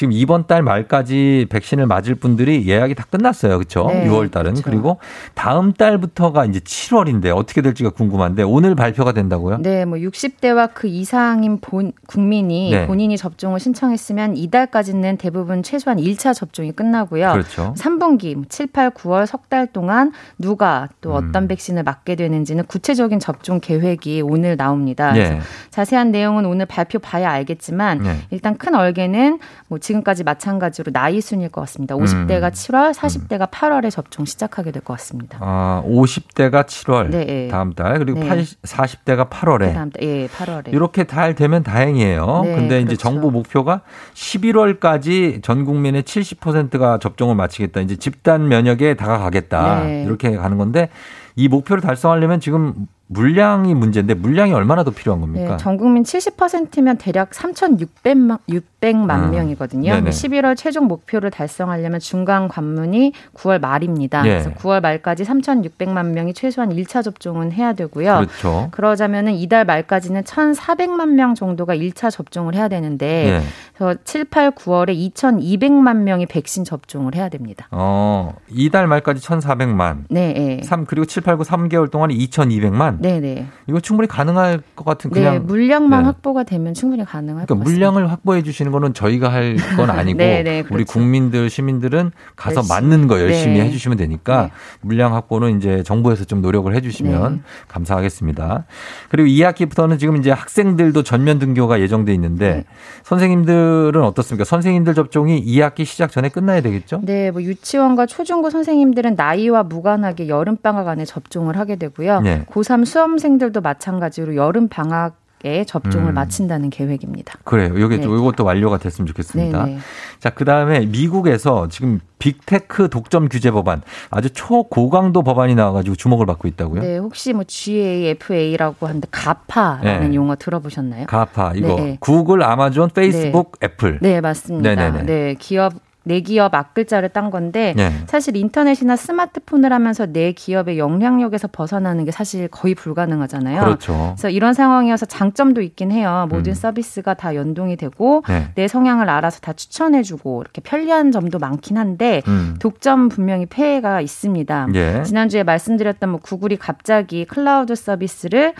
[0.00, 3.58] 지금 이번 달 말까지 백신을 맞을 분들이 예약이 다 끝났어요.
[3.58, 3.86] 그렇죠?
[3.88, 4.52] 네, 6월 달은.
[4.52, 4.70] 그렇죠.
[4.70, 4.98] 그리고
[5.34, 9.58] 다음 달부터가 이제 7월인데 어떻게 될지가 궁금한데 오늘 발표가 된다고요?
[9.58, 12.86] 네, 뭐 60대와 그 이상인 본, 국민이 네.
[12.86, 17.32] 본인이 접종을 신청했으면 이달까지는 대부분 최소한 1차 접종이 끝나고요.
[17.32, 17.74] 그렇죠.
[17.76, 21.28] 3분기 7, 8, 9월 석 달 동안 누가 또 음.
[21.28, 25.12] 어떤 백신을 맞게 되는지는 구체적인 접종 계획이 오늘 나옵니다.
[25.12, 25.40] 네.
[25.70, 28.16] 자세한 내용은 오늘 발표 봐야 알겠지만 네.
[28.30, 31.96] 일단 큰 얼개는 뭐 지금까지 마찬가지로 나이 순일 것 같습니다.
[31.96, 32.50] 50대가 음.
[32.50, 35.38] 7월, 40대가 8월에 접종 시작하게 될 것 같습니다.
[35.40, 37.48] 아, 50대가 7월 네, 예.
[37.48, 38.28] 다음 달 그리고 네.
[38.28, 39.74] 80, 40대가 8월에.
[39.74, 40.72] 다음 달, 예, 8월에.
[40.72, 42.40] 이렇게 잘 되면 다행이에요.
[42.44, 43.02] 네, 근데 이제 그렇죠.
[43.02, 43.82] 정부 목표가
[44.14, 47.80] 11월까지 전 국민의 70%가 접종을 마치겠다.
[47.80, 49.84] 이제 집단 면역에 다가가겠다.
[49.84, 50.04] 네.
[50.04, 50.88] 이렇게 가는 건데
[51.36, 55.50] 이 목표를 달성하려면 지금 물량이 문제인데 물량이 얼마나 더 필요한 겁니까?
[55.50, 59.30] 네, 전 국민 70%면 대략 3,600만 600만 음.
[59.32, 59.94] 명이거든요.
[59.94, 60.10] 네네.
[60.10, 64.24] 11월 최종 목표를 달성하려면 중간 관문이 9월 말입니다.
[64.26, 64.30] 예.
[64.30, 68.26] 그래서 9월 말까지 3,600만 명이 최소한 1차 접종은 해야 되고요.
[68.26, 68.68] 그렇죠.
[68.70, 73.42] 그러자면은 이달 말까지는 1,400만 명 정도가 1차 접종을 해야 되는데 예.
[73.74, 77.66] 그래서 7, 8, 9월에 2,200만 명이 백신 접종을 해야 됩니다.
[77.72, 80.04] 어, 이달 말까지 1,400만.
[80.10, 80.62] 네, 예.
[80.62, 82.99] 3 그리고 7, 8, 9, 3개월 동안에 2,200만.
[83.00, 83.46] 네네.
[83.66, 86.04] 이거 충분히 가능할 것 같은 그냥 네, 물량만 네.
[86.06, 87.90] 확보가 되면 충분히 가능할 그러니까 것 같습니다.
[87.90, 90.74] 물량을 확보해 주시는 거는 저희가 할 건 아니고 네, 네, 그렇죠.
[90.74, 92.74] 우리 국민들 시민들은 가서 열심히.
[92.80, 93.64] 맞는 거 열심히 네.
[93.66, 94.50] 해 주시면 되니까 네.
[94.80, 97.40] 물량 확보는 이제 정부에서 좀 노력을 해 주시면 네.
[97.68, 98.64] 감사하겠습니다.
[99.08, 102.64] 그리고 2학기부터는 지금 이제 학생들도 전면 등교가 예정돼 있는데
[103.04, 104.44] 선생님들은 어떻습니까?
[104.44, 107.00] 선생님들 접종이 2학기 시작 전에 끝나야 되겠죠?
[107.02, 112.20] 네, 뭐 유치원과 초중고 선생님들은 나이와 무관하게 여름 방학 안에 접종을 하게 되고요.
[112.50, 116.14] 고3 수험생들도 마찬가지로 여름 방학 에 접종을 음.
[116.14, 117.38] 마친다는 계획입니다.
[117.44, 117.80] 그래요.
[117.80, 118.02] 여기 네.
[118.04, 119.64] 이것도 완료가 됐으면 좋겠습니다.
[119.64, 119.78] 네네.
[120.18, 123.80] 자, 그다음에 미국에서 지금 빅테크 독점 규제 법안
[124.10, 126.82] 아주 초고강도 법안이 나와 가지고 주목을 받고 있다고요?
[126.82, 130.14] 네, 혹시 뭐 GAFA라고 하는데 가파라는 네.
[130.14, 131.06] 용어 들어보셨나요?
[131.06, 131.96] GAFA 이거 네.
[132.00, 133.66] 구글, 아마존, 페이스북, 네.
[133.66, 133.98] 애플.
[134.02, 134.74] 네, 맞습니다.
[134.74, 135.02] 네네네.
[135.06, 135.72] 네, 기업
[136.10, 137.92] 네 기업 앞글자를 딴 건데 네.
[138.08, 143.60] 사실 인터넷이나 스마트폰을 하면서 네 기업의 영향력에서 벗어나는 게 사실 거의 불가능하잖아요.
[143.60, 144.14] 그렇죠.
[144.16, 146.26] 그래서 이런 상황이어서 장점도 있긴 해요.
[146.28, 146.54] 모든 음.
[146.54, 148.48] 서비스가 다 연동이 되고 네.
[148.56, 152.56] 내 성향을 알아서 다 추천해주고 이렇게 편리한 점도 많긴 한데 음.
[152.58, 154.68] 독점 분명히 폐해가 있습니다.
[154.74, 155.04] 예.
[155.04, 158.54] 지난주에 말씀드렸던 뭐 구글이 갑자기 클라우드 서비스를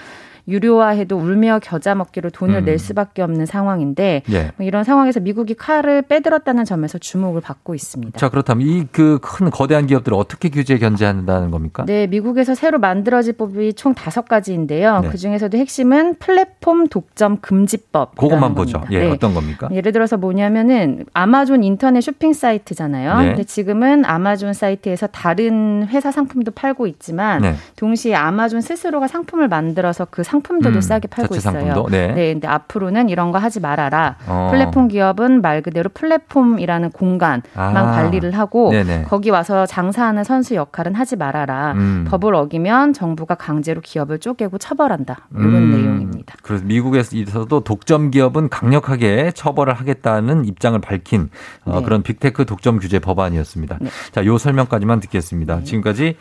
[0.51, 2.65] 유료화해도 울며 겨자 먹기로 돈을 음.
[2.65, 4.53] 낼 수밖에 없는 상황인데 예.
[4.57, 8.19] 뭐 이런 상황에서 미국이 칼을 빼들었다는 점에서 주목을 받고 있습니다.
[8.19, 11.85] 자 그렇다면 이 그 큰 거대한 기업들을 어떻게 규제 견제한다는 겁니까?
[11.87, 15.01] 네, 미국에서 새로 만들어질 법이 총 다섯 가지인데요.
[15.01, 15.09] 네.
[15.11, 18.17] 그 중에서도 핵심은 플랫폼 독점 금지법.
[18.17, 18.83] 그것만 보죠.
[18.91, 19.11] 예, 네.
[19.11, 19.69] 어떤 겁니까?
[19.73, 23.19] 예를 들어서 뭐냐면은 아마존 인터넷 쇼핑 사이트잖아요.
[23.21, 23.27] 네.
[23.29, 27.55] 근데 지금은 아마존 사이트에서 다른 회사 상품도 팔고 있지만 네.
[27.77, 31.87] 동시에 아마존 스스로가 상품을 만들어서 그 상품 상품들도 음, 싸게 팔고 있어요.
[31.91, 32.09] 네.
[32.09, 34.17] 네, 근데 앞으로는 이런 거 하지 말아라.
[34.27, 34.49] 어.
[34.51, 37.93] 플랫폼 기업은 말 그대로 플랫폼이라는 공간만 아.
[37.93, 39.03] 관리를 하고 네네.
[39.03, 41.73] 거기 와서 장사하는 선수 역할은 하지 말아라.
[41.73, 42.07] 음.
[42.09, 45.29] 법을 어기면 정부가 강제로 기업을 쪼개고 처벌한다.
[45.35, 45.71] 이런 음.
[45.71, 46.35] 내용입니다.
[46.43, 51.31] 그래서 미국에서도 독점 기업은 강력하게 처벌을 하겠다는 입장을 밝힌
[51.65, 51.85] 어, 네.
[51.85, 53.79] 그런 빅테크 독점 규제 법안이었습니다.
[53.81, 53.91] 네.
[54.13, 55.59] 자, 요 설명까지만 듣겠습니다.
[55.59, 55.65] 네.
[55.65, 56.17] 지금까지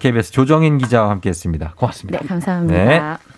[0.00, 1.74] KBS 조정인 기자와 함께했습니다.
[1.76, 2.20] 고맙습니다.
[2.20, 2.84] 네, 감사합니다.
[2.84, 3.29] 네.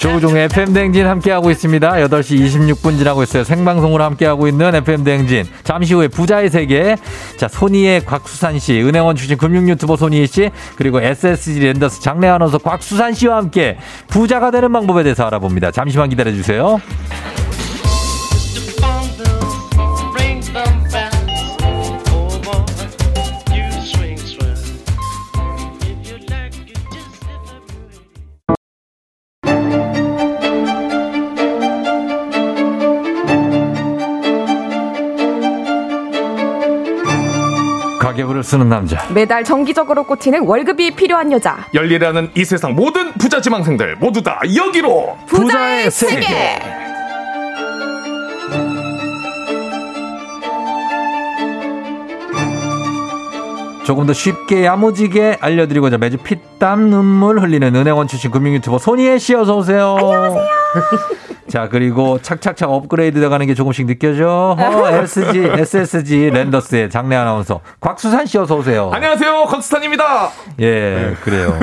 [0.00, 1.90] 조우종의 FM대행진 함께하고 있습니다.
[1.90, 3.42] 8시 26분 지나고 있어요.
[3.42, 5.44] 생방송으로 함께하고 있는 FM대행진.
[5.64, 6.96] 잠시 후에 부자의 세계.
[7.36, 12.58] 자, 손희의 곽수산 씨, 은행원 출신 금융 유튜버 손희애 씨, 그리고 SSG 랜더스 장래 아나운서
[12.58, 13.76] 곽수산 씨와 함께
[14.06, 15.72] 부자가 되는 방법에 대해서 알아봅니다.
[15.72, 16.80] 잠시만 기다려주세요.
[38.48, 39.06] 쓰는 남자.
[39.12, 41.66] 매달 정기적으로 꽂히는 월급이 필요한 여자.
[41.74, 46.22] 열일하는 이 세상 모든 부자 지망생들 모두 다 여기로 부자의, 부자의 세계.
[46.22, 46.88] 세계.
[53.84, 59.34] 조금 더 쉽게 야무지게 알려드리고자 매주 피땀 눈물 흘리는 은행원 출신 금융 유튜버 손희애 씨
[59.34, 59.96] 어서 오세요.
[59.96, 60.48] 안녕하세요.
[61.48, 64.54] 자, 그리고 착착착 업그레이드 돼가는 게 조금씩 느껴져.
[64.58, 67.60] 어, SG, SSG 랜더스의 장례 아나운서.
[67.80, 68.90] 곽수산 씨 어서 오세요.
[68.92, 69.44] 안녕하세요.
[69.46, 70.30] 곽수산입니다.
[70.60, 71.14] 예, 네.
[71.22, 71.58] 그래요.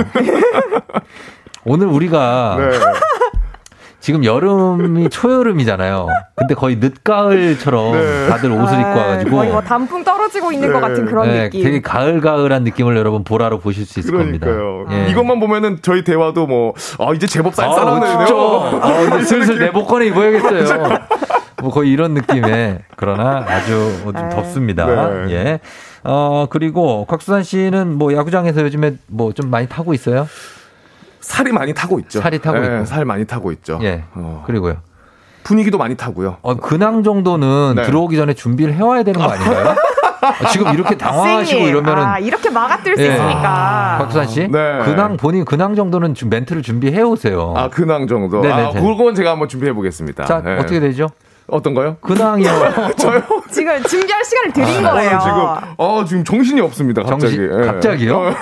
[1.65, 2.77] 오늘 우리가 네.
[4.05, 6.05] 지금 여름이 초여름이잖아요.
[6.35, 8.27] 근데 거의 늦가을처럼 네.
[8.29, 10.73] 다들 옷을 입고 와가지고 거의 뭐 단풍 떨어지고 있는 네.
[10.75, 11.63] 것 같은 그런 네, 느낌.
[11.63, 14.83] 되게 가을가을한 느낌을 여러분 보라로 보실 수 있을 그러니까요.
[14.85, 15.07] 겁니다.
[15.07, 15.09] 예.
[15.09, 18.79] 이것만 보면은 저희 대화도 뭐 아, 이제 제법 쌀쌀하네요.
[18.79, 20.99] 아, 아, 슬슬 내 복권에 입어야겠어요.
[21.63, 24.85] 뭐 거의 이런 느낌에 그러나 아주 좀 아, 덥습니다.
[25.25, 25.31] 네.
[25.31, 25.59] 예.
[26.03, 30.27] 어 그리고 곽수산 씨는 뭐 야구장에서 요즘에 뭐 좀 많이 타고 있어요?
[31.25, 32.21] 살이 많이 타고 있죠.
[32.21, 32.85] 살이 타고 네, 있고.
[32.85, 33.79] 살 많이 타고 있죠.
[33.81, 34.03] 예.
[34.13, 34.43] 어.
[34.45, 34.77] 그리고요.
[35.43, 36.37] 분위기도 많이 타고요.
[36.43, 37.83] 어, 근황 정도는 네.
[37.83, 39.75] 들어오기 전에 준비를 해와야 되는 거 아닌가요?
[40.21, 43.07] 아, 지금 이렇게 당황하시고 이러면은 아, 이렇게 막아뜰 수 예.
[43.07, 43.97] 있으니까.
[43.99, 44.79] 박수산 씨, 네.
[44.85, 47.53] 근황 본인 근황 정도는 좀 멘트를 준비해 오세요.
[47.57, 48.41] 아 근황 정도.
[48.41, 48.53] 네네.
[48.53, 50.25] 아 그건 제가 한번 준비해 보겠습니다.
[50.25, 50.57] 자 네.
[50.57, 51.09] 어떻게 되죠?
[51.47, 51.97] 어떤 거요?
[52.01, 52.49] 근황이요.
[52.97, 53.21] 저요?
[53.51, 55.19] 지금 준비할 시간을 드린 아, 거예요.
[55.21, 57.03] 지금 어 지금 정신이 없습니다.
[57.03, 57.35] 갑자기.
[57.35, 57.65] 정신, 예.
[57.67, 58.33] 갑자기요?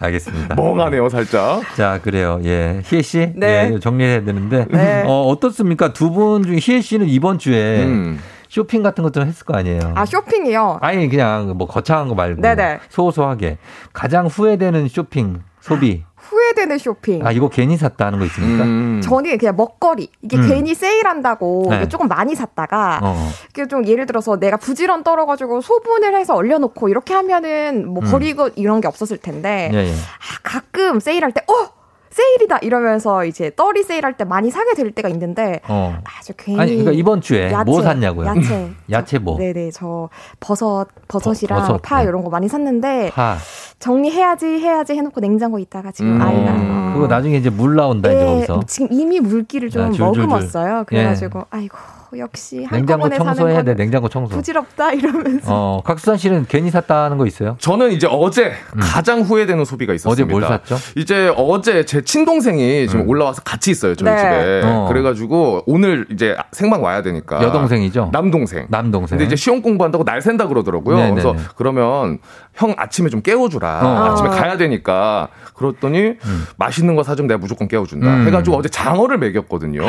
[0.00, 0.04] 어.
[0.04, 0.54] 알겠습니다.
[0.54, 1.62] 멍하네요, 살짝.
[1.76, 2.40] 자, 그래요.
[2.44, 2.80] 예.
[2.84, 3.32] 희애 씨.
[3.34, 3.70] 네.
[3.74, 4.66] 예, 정리해야 되는데.
[4.70, 5.02] 네.
[5.06, 5.92] 어, 어떻습니까?
[5.92, 8.18] 두 분 중에 희애 씨는 이번 주에 음.
[8.48, 9.92] 쇼핑 같은 것도 했을 거 아니에요.
[9.94, 10.78] 아, 쇼핑이요?
[10.80, 12.40] 아니, 그냥 뭐 거창한 거 말고.
[12.40, 12.78] 네네.
[12.88, 13.58] 소소하게.
[13.92, 16.04] 가장 후회되는 쇼핑, 소비.
[16.28, 17.26] 후회되는 쇼핑.
[17.26, 18.64] 아, 이거 괜히 샀다 하는 거 있습니까?
[18.64, 19.00] 음.
[19.02, 20.10] 저는 그냥 먹거리.
[20.22, 20.48] 이게 음.
[20.48, 21.88] 괜히 세일한다고 네.
[21.88, 23.28] 조금 많이 샀다가, 어.
[23.68, 28.10] 좀 예를 들어서 내가 부지런 떨어가지고 소분을 해서 얼려놓고 이렇게 하면은 뭐 음.
[28.10, 29.92] 버리고 이런 게 없었을 텐데, 예, 예.
[29.92, 31.77] 아, 가끔 세일할 때, 어!
[32.18, 35.96] 세일이다 이러면서 이제 떨이 세일할 때 많이 사게 될 때가 있는데 어.
[36.04, 38.26] 아주 괜히 아니 그러니까 이번 주에 야채, 뭐 샀냐고요?
[38.26, 39.38] 야채 야채 뭐?
[39.38, 40.08] 네네 저
[40.40, 42.08] 버섯 버섯이랑 버, 파 네.
[42.08, 43.36] 이런 거 많이 샀는데 파.
[43.78, 46.22] 정리해야지 해야지 해놓고 냉장고 있다가 지금 음.
[46.22, 46.92] 아이가 어.
[46.94, 50.84] 그거 나중에 이제 물 나온다 네, 이제 거기서 지금 이미 물기를 좀 아, 머금었어요.
[50.86, 51.44] 그래가지고 예.
[51.50, 51.78] 아이고
[52.16, 53.74] 역시 냉장고 청소해야 돼.
[53.74, 54.34] 냉장고 청소.
[54.34, 55.46] 부질없다 이러면서.
[55.48, 57.56] 어, 각수산 씨는 괜히 샀다는 거 있어요?
[57.58, 58.80] 저는 이제 어제 음.
[58.80, 60.12] 가장 후회되는 소비가 있었습니다.
[60.12, 60.76] 어제 뭘 샀죠?
[60.96, 63.08] 이제 어제 제 친동생이 지금 음.
[63.08, 64.16] 올라와서 같이 있어요 저희 네.
[64.18, 64.62] 집에.
[64.64, 64.86] 어.
[64.88, 67.42] 그래가지고 오늘 이제 생방 와야 되니까.
[67.42, 68.10] 여동생이죠?
[68.12, 68.66] 남동생.
[68.70, 69.18] 남동생.
[69.18, 70.96] 근데 이제 시험 공부한다고 날 샌다 그러더라고요.
[70.96, 71.10] 네네네.
[71.22, 72.18] 그래서 그러면
[72.58, 73.80] 형 아침에 좀 깨워주라.
[73.82, 74.12] 어.
[74.12, 75.28] 아침에 가야 되니까.
[75.54, 76.46] 그랬더니 음.
[76.56, 78.06] 맛있는 거 사주면 내가 무조건 깨워준다.
[78.06, 78.26] 음.
[78.26, 79.82] 해가지고 어제 장어를 먹였거든요.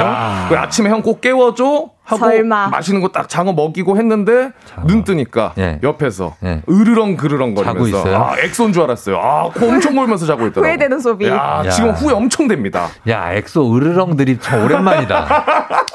[0.49, 1.89] 그 아침에 형 꼭 깨워줘.
[2.03, 2.69] 하고 설마.
[2.69, 4.87] 맛있는 거 딱 장어 먹이고 했는데 장어.
[4.87, 5.79] 눈 뜨니까 예.
[5.83, 6.63] 옆에서 예.
[6.67, 9.17] 으르렁 그르렁 거리면서 아 엑소인 줄 알았어요.
[9.17, 10.69] 아 코 엄청 골면서 자고 있더라고요.
[10.71, 11.27] 후회되는 소비.
[11.27, 12.87] 야, 야, 지금 후회 엄청 됩니다.
[13.07, 15.43] 야 엑소 으르렁 드립 참 오랜만이다.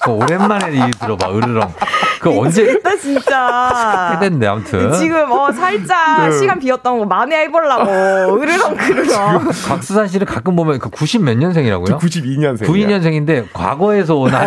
[0.05, 1.72] 그 오랜만에 이 들어봐 으르렁.
[2.20, 2.79] 그 언제?
[2.83, 4.16] 나 진짜.
[4.20, 4.93] 됐네 아무튼.
[4.93, 6.39] 지금 어 살짝 네.
[6.39, 9.44] 시간 비었던 거 만회해보려고 으르렁 그르렁.
[9.68, 11.98] 곽수산 씨를 가끔 보면 그 90몇 년생이라고요?
[11.98, 12.62] 92년생.
[12.64, 14.38] 92년생인데 과거에서 온 어.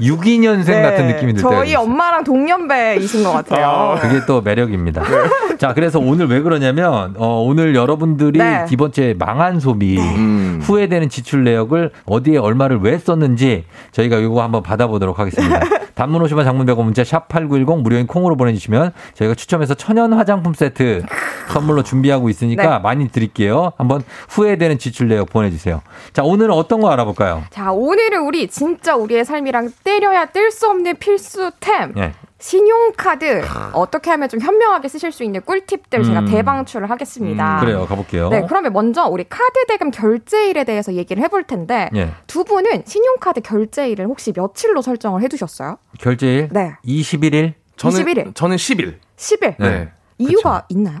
[0.00, 0.82] 62년생 네.
[0.82, 3.66] 같은 느낌이 들 저희 엄마랑 동년배이신 것 같아요.
[3.66, 5.02] 아, 그게 또 매력입니다.
[5.02, 5.56] 네.
[5.58, 8.66] 자, 그래서 오늘 왜 그러냐면 어, 오늘 여러분들이 네.
[8.70, 10.60] 이번 주에 망한 소비, 음.
[10.62, 15.60] 후회되는 지출 내역을 어디에 얼마를 왜 썼는지 저희가 이거 한번 받아보도록 하겠습니다.
[15.98, 21.02] 단문 50원 장문 100원 문자 샵8910 무료인 콩으로 보내주시면 저희가 추첨해서 천연 화장품 세트
[21.52, 22.78] 선물로 준비하고 있으니까 네.
[22.82, 23.72] 많이 드릴게요.
[23.76, 25.82] 한번 후회되는 지출 내역 보내주세요.
[26.12, 27.44] 자, 오늘은 어떤 거 알아볼까요?
[27.50, 31.92] 자, 오늘은 우리 진짜 우리의 삶이랑 때려야 뗄 수 없는 필수템.
[31.94, 32.12] 네.
[32.40, 36.26] 신용카드 어떻게 하면 좀 현명하게 쓰실 수 있는 꿀팁들 제가 음.
[36.26, 37.56] 대방출을 하겠습니다.
[37.56, 38.28] 음, 그래요, 가볼게요.
[38.28, 42.12] 네, 그러면 먼저 우리 카드 대금 결제일에 대해서 얘기를 해볼 텐데 예.
[42.28, 45.78] 두 분은 신용카드 결제일을 혹시 며칠로 설정을 해두셨어요?
[45.98, 46.48] 결제일?
[46.52, 46.74] 네.
[46.84, 47.54] 21일?
[47.76, 48.34] 저는 21일.
[48.34, 48.94] 저는 10일.
[49.16, 49.54] 10일.
[49.58, 49.88] 네.
[50.18, 50.66] 이유가 그쵸.
[50.70, 50.98] 있나요?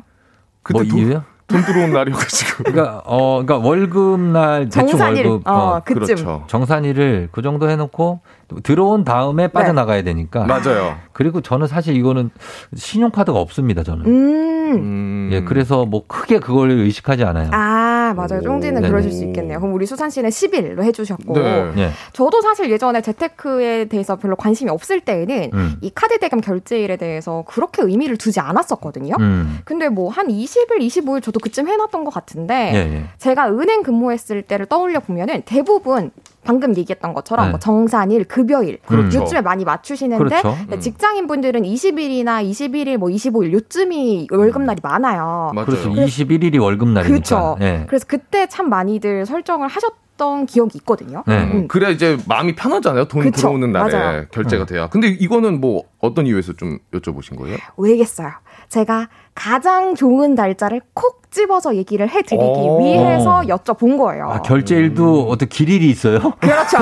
[0.72, 1.24] 뭐 이유요?
[1.48, 2.64] 돈 들어온 날이어가지고.
[2.70, 6.00] 그러니까 어, 그러니까 월급 날 대충 월급 어, 어 그쯤.
[6.00, 6.44] 그렇죠.
[6.46, 8.20] 정산일을 그 정도 해놓고
[8.62, 9.48] 들어온 다음에 네.
[9.48, 10.44] 빠져나가야 되니까.
[10.44, 10.96] 맞아요.
[11.12, 12.30] 그리고 저는 사실 이거는
[12.74, 14.06] 신용카드가 없습니다, 저는.
[14.06, 15.30] 음.
[15.32, 17.48] 예, 그래서 뭐 크게 그걸 의식하지 않아요.
[17.52, 18.42] 아, 맞아요.
[18.42, 19.60] 쫑디는 그러실 수 있겠네요.
[19.60, 21.32] 그럼 우리 수산 씨는 10일로 해주셨고.
[21.32, 21.72] 네.
[21.74, 21.90] 네.
[22.12, 25.76] 저도 사실 예전에 재테크에 대해서 별로 관심이 없을 때에는 음.
[25.80, 29.14] 이 카드 대금 결제일에 대해서 그렇게 의미를 두지 않았었거든요.
[29.18, 29.58] 음.
[29.64, 33.04] 근데 뭐 한 20일, 25일 저도 그쯤 해놨던 것 같은데 예, 예.
[33.18, 36.10] 제가 은행 근무했을 때를 떠올려 보면은 대부분
[36.48, 37.50] 방금 얘기했던 것처럼 네.
[37.50, 39.20] 뭐 정산일, 급여일 그렇죠.
[39.20, 40.56] 요즘에 많이 맞추시는데 그렇죠.
[40.72, 40.80] 음.
[40.80, 45.52] 직장인 분들은 20일이나 21일, 뭐 25일 요쯤이 월급날이 많아요.
[45.54, 45.66] 맞아요.
[45.66, 45.90] 그렇죠.
[45.90, 47.06] 21일이 월급날이니까.
[47.06, 47.56] 그렇죠.
[47.60, 47.84] 네.
[47.86, 49.92] 그래서 그때 참 많이들 설정을 하셨.
[50.18, 51.22] 던 기억이 있거든요.
[51.28, 51.44] 네.
[51.44, 51.68] 음.
[51.68, 53.04] 그래야 이제 마음이 편하잖아요.
[53.04, 53.36] 돈 그쵸?
[53.36, 54.24] 들어오는 날에 맞아요.
[54.32, 54.66] 결제가 음.
[54.66, 54.88] 돼야.
[54.88, 57.56] 근데 이거는 뭐 어떤 이유에서 좀 여쭤보신 거예요?
[57.76, 58.32] 왜겠어요?
[58.68, 62.80] 제가 가장 좋은 날짜를 콕 집어서 얘기를 해드리기 오.
[62.80, 64.30] 위해서 여쭤본 거예요.
[64.30, 65.30] 아, 결제일도 음.
[65.30, 66.18] 어떤 길일이 있어요?
[66.40, 66.78] 그렇죠.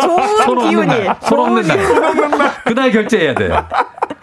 [0.00, 0.92] 좋은 기운이.
[1.22, 1.78] 손 없는 날.
[2.64, 3.64] 그날 결제해야 돼요.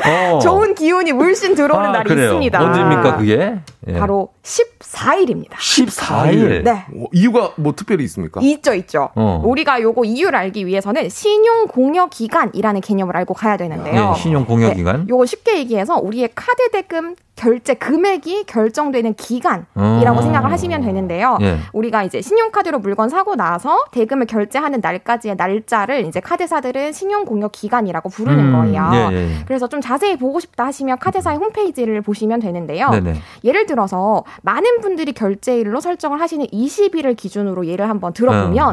[0.05, 0.39] 어.
[0.39, 2.25] 좋은 기운이 물씬 들어오는 아, 날이 그래요.
[2.25, 2.61] 있습니다.
[2.61, 3.55] 언제입니까, 그게?
[3.87, 3.93] 예.
[3.93, 5.51] 바로 14일입니다.
[5.53, 6.63] 14일?
[6.63, 6.71] 네.
[6.71, 8.41] 어, 이유가 뭐 특별히 있습니까?
[8.41, 9.09] 있죠, 있죠.
[9.15, 9.41] 어.
[9.45, 14.11] 우리가 요거 이유를 알기 위해서는 신용 공여 기간이라는 개념을 알고 가야 되는데요.
[14.11, 14.75] 네, 신용 공여 네.
[14.75, 15.07] 기간.
[15.09, 19.52] 요거 쉽게 얘기해서 우리의 카드 대금 결제 금액이 결정되는 기간
[20.01, 20.21] 이라고 어.
[20.21, 21.37] 생각을 하시면 되는데요.
[21.41, 21.57] 예.
[21.73, 28.09] 우리가 이제 신용카드로 물건 사고 나서 대금을 결제하는 날까지의 날짜를 이제 카드사들은 신용 공여 기간이라고
[28.09, 28.51] 부르는 음.
[28.53, 28.89] 거예요.
[29.11, 29.29] 예, 예.
[29.45, 32.89] 그래서 좀 자세히 보고 싶다 하시면 카드사의 홈페이지를 보시면 되는데요.
[32.89, 33.15] 네네.
[33.43, 38.71] 예를 들어서 많은 분들이 결제일로 설정을 하시는 20일을 기준으로 예를 한번 들어보면 어,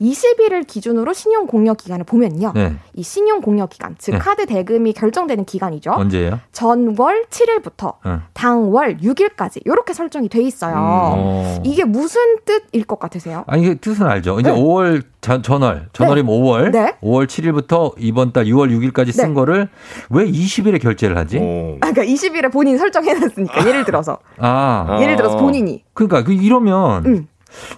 [0.00, 2.52] 20일을 기준으로 신용 공여 기간을 보면요.
[2.54, 2.74] 네.
[2.94, 4.18] 이 신용 공여 기간, 즉 네.
[4.18, 5.92] 카드 대금이 결정되는 기간이죠.
[5.92, 6.40] 언제예요?
[6.52, 8.20] 전월 7일부터 어.
[8.32, 11.14] 당월 6일까지 이렇게 설정이 돼 있어요.
[11.16, 11.62] 음.
[11.64, 13.44] 이게 무슨 뜻일 것 같으세요?
[13.46, 14.40] 아니 이게 뜻은 알죠.
[14.40, 14.58] 이제 네.
[14.58, 16.40] 5월 전, 전월, 전월이면 네.
[16.40, 16.96] 5월, 네.
[17.02, 19.34] 5월 7일부터 이번 달 6월 6일까지 쓴 네.
[19.34, 19.68] 거를
[20.08, 21.38] 왜 20일에 결제를 하지?
[21.38, 21.76] 오.
[21.82, 24.18] 아, 그러니까 20일에 본인 설정해놨으니까 예를 들어서.
[24.38, 24.98] 아.
[25.00, 25.84] 예를 들어서 본인이.
[25.92, 27.28] 그러니까 그 이러면 음.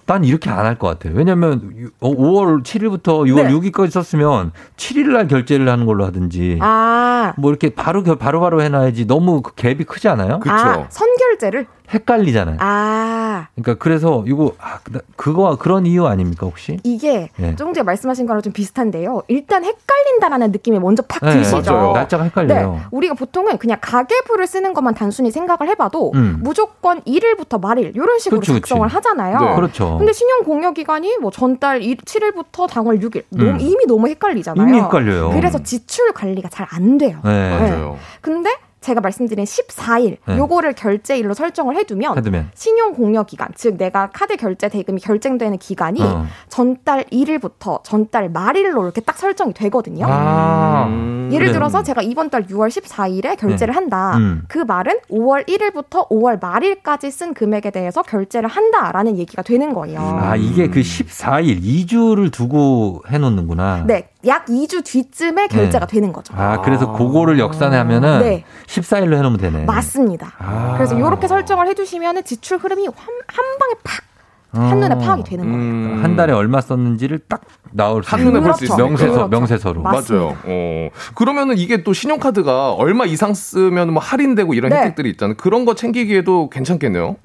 [0.05, 1.13] 난 이렇게 안 할 것 같아요.
[1.15, 3.51] 왜냐면 5월 어, 7일부터 6월 네.
[3.53, 6.59] 6일까지 썼으면 7일 날 결제를 하는 걸로 하든지.
[6.61, 7.33] 아.
[7.37, 10.39] 뭐 이렇게 바로 바로 바로 해놔야지 너무 그 갭이 크지 않아요?
[10.39, 10.63] 그렇죠.
[10.65, 12.57] 아, 선결제를 헷갈리잖아요.
[12.59, 13.47] 아.
[13.55, 14.79] 그러니까 그래서 이거 아,
[15.15, 16.79] 그거 그런 이유 아닙니까 혹시?
[16.83, 17.55] 이게 네.
[17.55, 19.23] 조금 전에 말씀하신 거랑 좀 비슷한데요.
[19.27, 21.71] 일단 헷갈린다라는 느낌이 먼저 팍 네, 드시죠.
[21.73, 21.91] 맞아요.
[21.93, 22.73] 날짜가 헷갈려요.
[22.73, 22.79] 네.
[22.91, 26.39] 우리가 보통은 그냥 가계부를 쓰는 것만 단순히 생각을 해봐도 음.
[26.41, 28.95] 무조건 1일부터 말일 이런 식으로 그치, 작성을 그치.
[28.95, 29.39] 하잖아요.
[29.39, 29.55] 네.
[29.55, 29.97] 그렇죠.
[29.97, 33.37] 근데 신용 공여 기간이 뭐 전달 7일부터 당월 6일 음.
[33.37, 34.67] 너무, 이미 너무 헷갈리잖아요.
[34.67, 35.31] 이미 헷갈려요.
[35.31, 37.19] 그래서 지출 관리가 잘 안 돼요.
[37.25, 37.49] 네.
[37.51, 37.97] 맞아요.
[38.21, 38.49] 근데
[38.83, 40.37] 제가 말씀드린 14일 네.
[40.37, 46.01] 요거를 결제일로 설정을 해두면, 해두면, 신용 공여 기간 즉 내가 카드 결제 대금이 결정되는 기간이
[46.01, 46.25] 어.
[46.49, 50.05] 전달 1일부터 전달 말일로 이렇게 딱 설정이 되거든요.
[50.07, 50.85] 아.
[50.87, 51.29] 음.
[51.31, 51.53] 예를 네.
[51.53, 53.75] 들어서 제가 이번 달 6월 14일에 결제를 네.
[53.79, 54.17] 한다.
[54.17, 54.43] 음.
[54.47, 59.99] 그 말은 5월 1일부터 5월 말일까지 쓴 금액에 대해서 결제를 한다라는 얘기가 되는 거예요.
[59.99, 63.85] 아 이게 그 14일 2주를 두고 해놓는구나.
[63.87, 64.09] 네.
[64.25, 65.93] 약 2주 뒤쯤에 결제가 네.
[65.95, 66.33] 되는 거죠.
[66.37, 68.43] 아, 그래서 그거를 역산하면은 네.
[68.67, 69.65] 14일로 해놓으면 되네.
[69.65, 70.33] 맞습니다.
[70.39, 70.73] 아.
[70.77, 74.12] 그래서 이렇게 설정을 해주시면 지출 흐름이 한, 한 방에 팍
[74.55, 75.57] 한눈에 파악이 되는 거예요.
[75.57, 75.99] 음.
[76.03, 77.41] 한 달에 얼마 썼는지를 딱
[77.71, 78.65] 나올 수 한눈에 볼수 그렇죠.
[78.65, 78.85] 있어요.
[78.87, 79.27] 명세서 그렇죠.
[79.29, 79.81] 명세서로.
[79.81, 80.15] 맞습니다.
[80.25, 80.37] 맞아요.
[80.45, 80.89] 어.
[81.15, 84.77] 그러면은 이게 또 신용카드가 얼마 이상 쓰면 뭐 할인되고 이런 네.
[84.77, 85.35] 혜택들이 있잖아요.
[85.37, 87.15] 그런 거 챙기기에도 괜찮겠네요.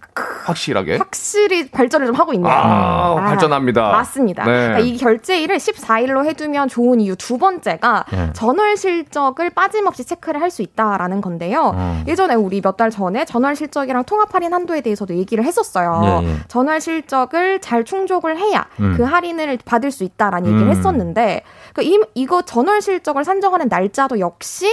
[0.47, 0.97] 확실하게.
[0.97, 2.51] 확실히 발전을 좀 하고 있네요.
[2.51, 3.91] 아, 아 발전합니다.
[3.91, 4.45] 맞습니다.
[4.45, 4.51] 네.
[4.53, 8.31] 그러니까 이 결제일을 14일로 해두면 좋은 이유 두 번째가 네.
[8.33, 11.75] 전월 실적을 빠짐없이 체크를 할 수 있다라는 건데요.
[11.77, 12.05] 음.
[12.09, 16.21] 예전에 우리 몇 달 전에 전월 실적이랑 통합 할인 한도에 대해서도 얘기를 했었어요.
[16.23, 16.35] 예, 예.
[16.47, 18.95] 전월 실적 을 잘 충족을 해야 음.
[18.97, 20.55] 그 할인을 받을 수 있다라는 음.
[20.55, 21.43] 얘기를 했었는데
[21.73, 24.67] 그러니까 이, 이거 전월 실적을 산정하는 날짜도 역시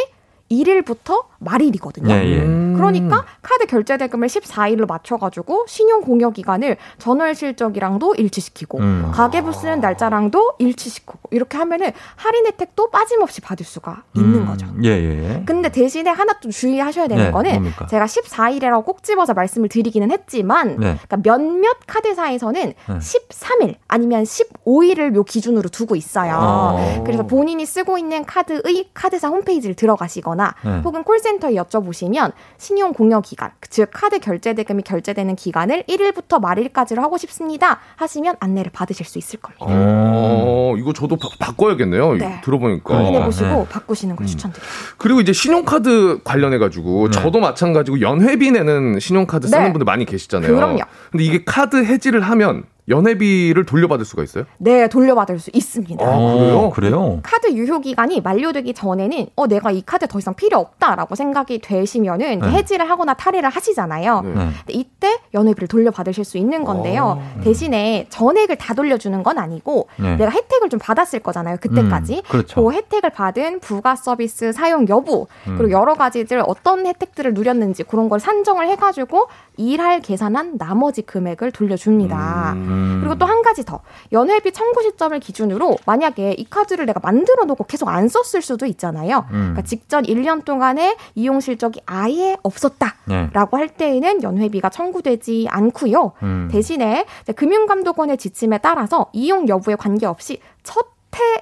[0.51, 2.13] 1일부터 말일이거든요.
[2.13, 2.39] 예, 예.
[2.75, 9.11] 그러니까 카드 결제 대금을 14일로 맞춰가지고 신용 공여 기간을 전월 실적이랑도 일치시키고 음.
[9.13, 14.45] 가계부 쓰는 날짜랑도 일치시키고 이렇게 하면은 할인 혜택도 빠짐없이 받을 수가 있는 음.
[14.45, 14.67] 거죠.
[14.83, 15.43] 예, 예.
[15.45, 17.87] 근데 대신에 하나 좀 주의하셔야 되는 네, 거는 뭡니까?
[17.87, 20.97] 제가 14일이라고 꼭 집어서 말씀을 드리기는 했지만 네.
[21.07, 22.75] 그러니까 몇몇 카드사에서는 네.
[22.87, 26.35] 13일 아니면 15일을 요 기준으로 두고 있어요.
[26.39, 27.03] 어.
[27.05, 30.81] 그래서 본인이 쓰고 있는 카드의 카드사 홈페이지를 들어가시거나 네.
[30.83, 37.01] 혹은 콜 센터에 여쭤보시면 신용 공여 기간, 즉 카드 결제 대금이 결제되는 기간을 1일부터 말일까지로
[37.01, 37.79] 하고 싶습니다.
[37.95, 39.65] 하시면 안내를 받으실 수 있을 겁니다.
[39.67, 42.41] 어, 이거 저도 바, 꿔야겠네요 네.
[42.43, 42.95] 들어보니까.
[42.95, 43.65] 확인해 보시고 네.
[43.69, 44.27] 바꾸시는 걸 음.
[44.27, 44.75] 추천드립니다.
[44.97, 47.19] 그리고 이제 신용카드 관련해 가지고 네.
[47.19, 49.71] 저도 마찬가지고 연회비 내는 신용카드 쓰는 네.
[49.71, 50.53] 분들 많이 계시잖아요.
[50.53, 50.81] 그럼요.
[51.11, 54.45] 근데 이게 카드 해지를 하면 연회비를 돌려받을 수가 있어요?
[54.57, 56.05] 네, 돌려받을 수 있습니다.
[56.05, 56.69] 아, 그래요?
[56.69, 57.19] 그래요?
[57.23, 62.39] 카드 유효 기간이 만료되기 전에는 어 내가 이 카드 더 이상 필요 없다라고 생각이 되시면은
[62.39, 62.51] 네.
[62.51, 64.21] 해지를 하거나 탈회를 하시잖아요.
[64.21, 64.33] 네.
[64.33, 67.19] 근데 이때 연회비를 돌려받으실 수 있는 건데요.
[67.19, 70.15] 아, 대신에 전액을 다 돌려주는 건 아니고 네.
[70.17, 71.57] 내가 혜택을 좀 받았을 거잖아요.
[71.59, 72.17] 그때까지.
[72.17, 72.63] 음, 그렇죠.
[72.63, 75.55] 그 혜택을 받은 부가 서비스 사용 여부 음.
[75.57, 79.27] 그리고 여러 가지들 어떤 혜택들을 누렸는지 그런 걸 산정을 해가지고
[79.57, 82.53] 일할 계산한 나머지 금액을 돌려줍니다.
[82.53, 82.74] 음.
[83.01, 87.65] 그리고 또 한 가지 더 연회비 청구 시점을 기준으로 만약에 이 카드를 내가 만들어 놓고
[87.65, 89.25] 계속 안 썼을 수도 있잖아요.
[89.31, 89.53] 음.
[89.53, 93.61] 그러니까 직전 1년 동안에 이용 실적이 아예 없었다라고 네.
[93.61, 96.11] 할 때에는 연회비가 청구되지 않고요.
[96.23, 96.49] 음.
[96.51, 97.05] 대신에
[97.35, 100.95] 금융감독원의 지침에 따라서 이용 여부에 관계없이 첫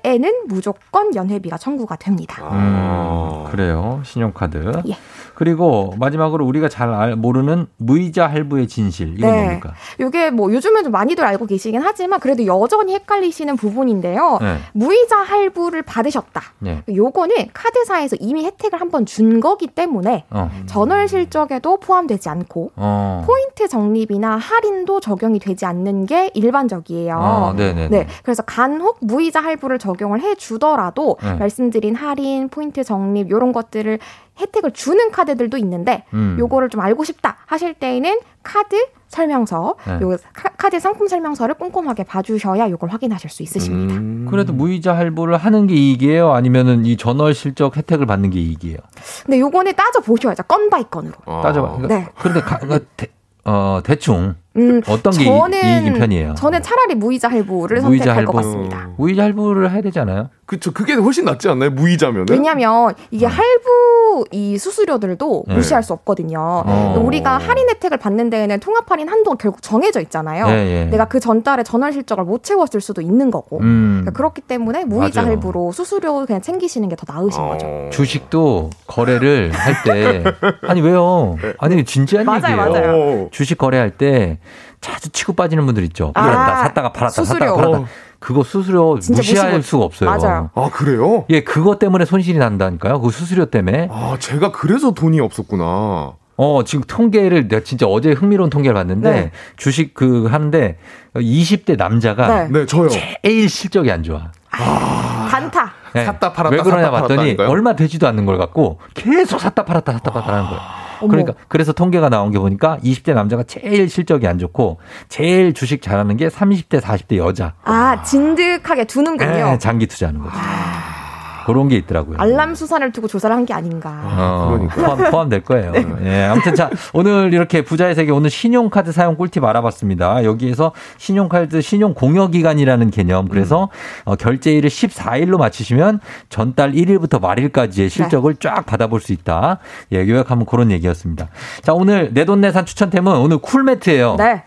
[0.05, 2.37] 해에는 무조건 연회비가 청구가 됩니다.
[2.41, 4.01] 아, 그래요.
[4.05, 4.83] 신용카드.
[4.87, 4.97] 예.
[5.35, 9.43] 그리고 마지막으로 우리가 잘 모르는 무이자 할부의 진실 이건 네.
[9.43, 9.73] 뭡니까?
[9.99, 14.37] 이게 뭐 요즘은 좀 많이들 알고 계시긴 하지만 그래도 여전히 헷갈리시는 부분인데요.
[14.41, 14.57] 네.
[14.73, 16.41] 무이자 할부를 받으셨다.
[16.59, 16.83] 네.
[16.93, 20.49] 요거는 카드사에서 이미 혜택을 한번 준 거기 때문에 어.
[20.65, 23.23] 전월 실적에도 포함되지 않고 어.
[23.25, 27.15] 포인트 적립이나 할인도 적용이 되지 않는 게 일반적이에요.
[27.17, 28.07] 어, 네.
[28.23, 31.35] 그래서 간혹 무이자 할부를 적용을 해 주더라도 네.
[31.35, 33.99] 말씀드린 할인, 포인트 적립 요런 것들을
[34.39, 36.35] 혜택을 주는 카드들도 있는데 음.
[36.39, 38.75] 요거를 좀 알고 싶다 하실 때에는 카드
[39.07, 39.99] 설명서, 네.
[40.01, 43.95] 요 카드 상품 설명서를 꼼꼼하게 봐주셔야 요걸 확인하실 수 있으십니다.
[43.95, 44.27] 음.
[44.29, 46.31] 그래도 무이자 할부를 하는 게 이익이에요?
[46.31, 48.77] 아니면은 이 전월 실적 혜택을 받는 게 이익이에요?
[49.23, 50.43] 근데 요거는 따져 보셔야죠.
[50.43, 51.13] 건 by 건으로.
[51.25, 51.41] 아.
[51.43, 51.87] 따져 봐.
[51.87, 52.07] 네.
[52.17, 52.59] 그런데 가,
[52.97, 53.07] 대,
[53.45, 56.35] 어, 대충 음, 어떤 게 저는, 이익인 편이에요?
[56.35, 58.89] 저는 차라리 무이자 할부를 무이자 선택할 할부, 것 같습니다.
[58.97, 60.29] 무이자 할부를 해야 되지 않아요?
[60.45, 60.71] 그렇죠.
[60.71, 61.71] 그게 훨씬 낫지 않나요?
[61.71, 63.31] 무이자면 왜냐하면 이게 음.
[63.31, 65.55] 할부 이 수수료들도 네.
[65.55, 66.37] 무시할 수 없거든요.
[66.65, 67.01] 어.
[67.03, 70.45] 우리가 할인 혜택을 받는 데에는 통합 할인 한도가 결국 정해져 있잖아요.
[70.45, 70.85] 네, 네.
[70.91, 73.59] 내가 그 전달에 전월 실적을 못 채웠을 수도 있는 거고.
[73.61, 74.01] 음.
[74.03, 75.31] 그러니까 그렇기 때문에 무이자 맞아요.
[75.35, 77.47] 할부로 수수료 그냥 챙기시는 게 더 나으신 어.
[77.49, 77.89] 거죠.
[77.91, 80.23] 주식도 거래를 할 때
[80.67, 81.35] 아니 왜요?
[81.57, 82.57] 아니 진지한 맞아요, 얘기예요.
[82.71, 83.27] 맞아요.
[83.31, 84.37] 주식 거래할 때
[84.83, 86.11] 자주 치고 빠지는 분들 있죠.
[86.13, 87.39] 팔았다, 아, 샀다가 팔았다, 수수료.
[87.39, 87.77] 샀다가 팔았다.
[87.79, 87.85] 어.
[88.19, 89.61] 그거 수수료 무시할.
[89.63, 90.09] 수가 없어요.
[90.09, 90.49] 맞아요.
[90.55, 91.25] 아, 그래요?
[91.29, 93.01] 예, 그것 때문에 손실이 난다니까요.
[93.01, 93.89] 그 수수료 때문에.
[93.91, 96.13] 아, 제가 그래서 돈이 없었구나.
[96.35, 99.31] 어, 지금 통계를 내가 진짜 어제 흥미로운 통계를 봤는데 네.
[99.55, 100.77] 주식 그 하는데
[101.15, 102.47] 20대 남자가 네.
[102.51, 102.89] 네, 저요.
[102.89, 104.31] 제일 실적이 안 좋아.
[104.51, 105.71] 아, 단타.
[105.93, 106.05] 네.
[106.05, 106.55] 샀다 팔았다.
[106.55, 110.61] 왜 그러냐 봤더니 얼마 되지도 않는 걸 갖고 계속 샀다 팔았다 샀다 팔았다 하는 거예요.
[110.99, 114.79] 그러니까 그래서 통계가 나온 게 보니까 20대 남자가 제일 실적이 안 좋고
[115.09, 117.53] 제일 주식 잘하는 게 30대 40대 여자.
[117.63, 119.29] 아 진득하게 두는군요.
[119.29, 120.35] 네, 장기 투자하는 거죠.
[120.37, 121.02] 아.
[121.45, 122.17] 그런 게 있더라고요.
[122.19, 123.89] 알람 수산을 두고 조사를 한 게 아닌가.
[124.03, 124.75] 어, 그러니까.
[124.75, 125.71] 포함, 포함될 거예요.
[125.73, 125.85] 네.
[126.05, 130.23] 예, 아무튼 자, 오늘 이렇게 부자의 세계 오늘 신용카드 사용 꿀팁 알아봤습니다.
[130.23, 133.27] 여기에서 신용카드 신용 공여 기간이라는 개념.
[133.27, 133.63] 그래서
[134.05, 134.11] 음.
[134.11, 138.39] 어, 결제일을 14일로 맞추시면 전달 1일부터 말일까지의 실적을 네.
[138.39, 139.57] 쫙 받아볼 수 있다.
[139.91, 141.27] 예, 요약하면 그런 얘기였습니다.
[141.63, 144.15] 자, 오늘 내돈내산 추천템은 오늘 쿨매트예요.
[144.17, 144.43] 네.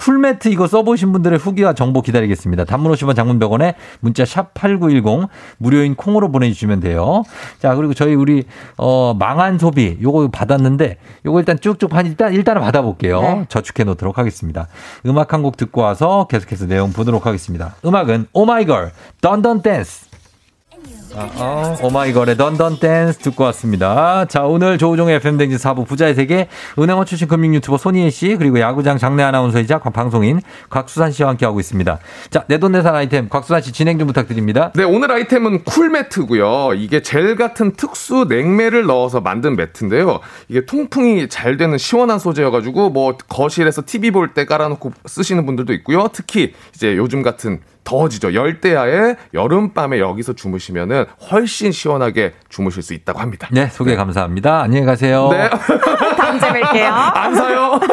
[0.00, 2.64] 쿨매트 이거 써보신 분들의 후기와 정보 기다리겠습니다.
[2.64, 5.28] 단문 50원 장문 100원에 문자 샵 8910
[5.58, 7.22] 무료인 콩으로 보내주시면 돼요.
[7.58, 8.44] 자, 그리고 저희 우리,
[8.78, 10.96] 어, 망한 소비 요거 받았는데
[11.26, 13.20] 요거 일단 쭉쭉 한, 일단, 일단은 받아볼게요.
[13.20, 13.44] 네.
[13.48, 14.68] 저축해 놓도록 하겠습니다.
[15.06, 17.74] 음악 한 곡 듣고 와서 계속해서 내용 보도록 하겠습니다.
[17.82, 18.92] 음악은 오마이걸,
[19.22, 20.09] Dun Dun Dance.
[21.16, 24.26] 아, 어, 오마이걸의 Dun Dun Dance 듣고 왔습니다.
[24.26, 26.48] 자, 오늘 조우종의 FM대행진 4부 부자의 세계
[26.78, 31.98] 은행원 출신 금융 유튜버 손희애 씨 그리고 야구장 장내 아나운서이자 방송인 곽수산 씨와 함께하고 있습니다.
[32.30, 34.70] 자, 내돈내산 아이템 곽수산 씨 진행 좀 부탁드립니다.
[34.76, 36.74] 네, 오늘 아이템은 쿨매트고요.
[36.76, 40.20] 이게 젤 같은 특수 냉매를 넣어서 만든 매트인데요.
[40.48, 46.08] 이게 통풍이 잘 되는 시원한 소재여가지고 뭐 거실에서 TV 볼 때 깔아놓고 쓰시는 분들도 있고요.
[46.12, 48.34] 특히 이제 요즘 같은 더워지죠.
[48.34, 53.48] 열대야에 여름밤에 여기서 주무시면은 훨씬 시원하게 주무실 수 있다고 합니다.
[53.50, 53.96] 네, 소개 네.
[53.96, 54.60] 감사합니다.
[54.62, 55.28] 안녕히 가세요.
[55.30, 55.48] 네.
[56.16, 56.90] 다음 주에 뵐게요.
[57.16, 57.80] 안 사요.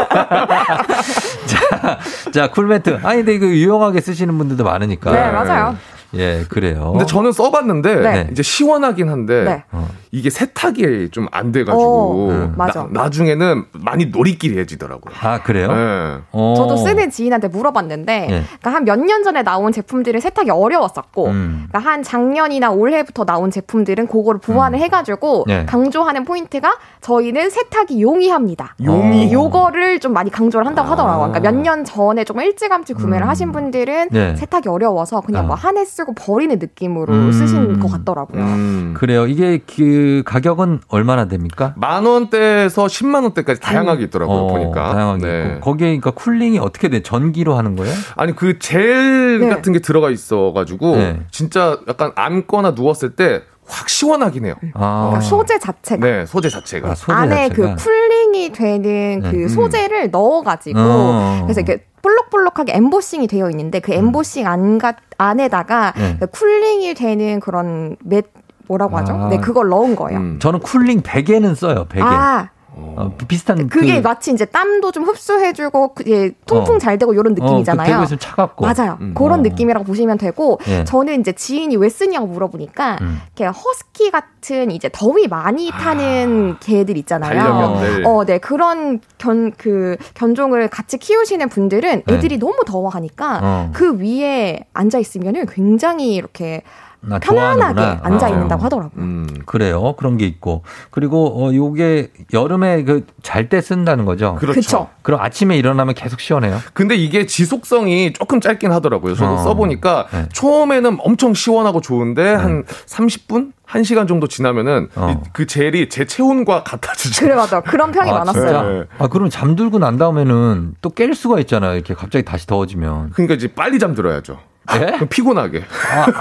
[1.47, 1.99] 자,
[2.31, 2.99] 자, 쿨매트.
[3.03, 5.11] 아니, 근데 이거 유용하게 쓰시는 분들도 많으니까.
[5.11, 5.77] 네, 맞아요.
[6.13, 6.91] 예, 그래요.
[6.93, 8.27] 근데 저는 써봤는데 네.
[8.31, 9.63] 이제 시원하긴 한데 네.
[10.11, 12.87] 이게 세탁이 좀 안 돼가지고 오, 맞아.
[12.91, 15.13] 나, 중에는 많이 누리끼리해지더라고요.
[15.21, 15.67] 아 그래요?
[15.67, 16.17] 네.
[16.55, 18.43] 저도 쓰는 지인한테 물어봤는데 네.
[18.59, 21.65] 그러니까 한 몇 년 전에 나온 제품들은 세탁이 어려웠었고 음.
[21.69, 24.83] 그러니까 한 작년이나 올해부터 나온 제품들은 그거를 보완을 음.
[24.83, 25.65] 해가지고 네.
[25.65, 28.75] 강조하는 포인트가 저희는 세탁이 용이합니다.
[28.83, 30.91] 용이 요거를 좀 많이 강조를 한다고 아.
[30.91, 31.27] 하더라고요.
[31.31, 33.29] 그러니까 몇 년 전에 조금 일찌감치 구매를 음.
[33.29, 34.35] 하신 분들은 네.
[34.35, 35.47] 세탁이 어려워서 그냥 아.
[35.47, 37.31] 뭐 한해 쓰고 버리는 느낌으로 음.
[37.31, 38.43] 쓰신 것 같더라고요.
[38.43, 38.93] 음.
[38.95, 39.25] 그래요.
[39.25, 41.73] 이게 그 가격은 얼마나 됩니까?
[41.75, 44.37] 만 원대에서 10만 원대까지 다양하게 있더라고요.
[44.37, 44.93] 어, 보니까.
[44.93, 45.45] 다양하게 네.
[45.55, 45.59] 있고.
[45.61, 47.01] 거기에 그러니까 cooling이 어떻게 돼?
[47.01, 47.93] 전기로 하는 거예요?
[48.15, 49.49] 아니 그 젤 네.
[49.49, 51.19] 같은 게 들어가 있어가지고 네.
[51.31, 54.55] 진짜 약간 앉거나 누웠을 때 확 시원하긴 해요.
[54.73, 55.09] 아.
[55.09, 56.05] 그러니까 소재 자체가.
[56.05, 56.91] 네, 소재 자체가.
[56.91, 57.75] 아, 소재 안에 자체가.
[57.75, 59.47] 그 cooling이 되는 그 네.
[59.47, 61.41] 소재를 넣어가지고 어.
[61.43, 63.97] 그래서 이렇게 볼록볼록하게 엠보싱이 되어 있는데 그 음.
[63.97, 64.79] 엠보싱 안
[65.17, 66.17] 안에다가 네.
[66.19, 68.25] 그 cooling이 되는 그런 맷
[68.67, 69.13] 뭐라고 하죠?
[69.13, 69.29] 아.
[69.29, 70.19] 네, 그걸 넣은 거예요.
[70.19, 70.39] 음.
[70.39, 71.85] 저는 cooling 베개는 써요.
[71.89, 72.05] 베개.
[72.05, 72.49] 아.
[72.95, 74.07] 어, 비슷한 그게 그...
[74.07, 76.79] 마치 이제 땀도 좀 흡수해주고 예, 통풍 어.
[76.79, 77.97] 잘 되고 이런 어, 그 느낌이잖아요.
[77.97, 78.97] 어, 그 차갑고 맞아요.
[79.01, 79.13] 음.
[79.13, 79.43] 그런 어.
[79.43, 80.83] 느낌이라고 보시면 되고 예.
[80.83, 83.19] 저는 이제 지인이 왜 쓰냐고 물어보니까 음.
[83.39, 86.59] 허스키 같은 이제 더위 많이 타는 아.
[86.59, 88.05] 개들 있잖아요.
[88.05, 92.13] 어, 네 그런 견 그 견종을 같이 키우시는 분들은 네.
[92.13, 92.39] 애들이 네.
[92.39, 93.71] 너무 더워하니까 어.
[93.73, 96.86] 그 위에 앉아 있으면은 굉장히 이렇게 아,
[97.21, 99.01] 편안하게 앉아 있는다고 아, 하더라고요.
[99.03, 99.93] 음, 그래요.
[99.97, 104.35] 그런 게 있고 그리고 어 요게 여름에 그 잘 때 쓴다는 거죠.
[104.39, 104.89] 그렇죠.
[105.03, 106.57] 그럼 아침에 일어나면 계속 시원해요.
[106.73, 109.15] 근데 이게 지속성이 조금 짧긴 하더라고요.
[109.15, 109.37] 저도 어.
[109.43, 110.25] 써보니까 네.
[110.33, 112.33] 처음에는 엄청 시원하고 좋은데 네.
[112.33, 115.21] 한 30분 1시간 정도 지나면은 어.
[115.33, 117.25] 그 젤이 제 체온과 같아지죠.
[117.25, 117.61] 그래 맞아.
[117.61, 118.69] 그런 편이 아, 많았어요.
[118.79, 118.85] 네.
[118.97, 121.75] 아 그럼 잠들고 난 다음에는 또 깰 수가 있잖아요.
[121.75, 123.11] 이렇게 갑자기 다시 더워지면.
[123.11, 124.39] 그러니까 이제 빨리 잠들어야죠.
[124.75, 125.05] 예?
[125.07, 125.63] 피곤하게.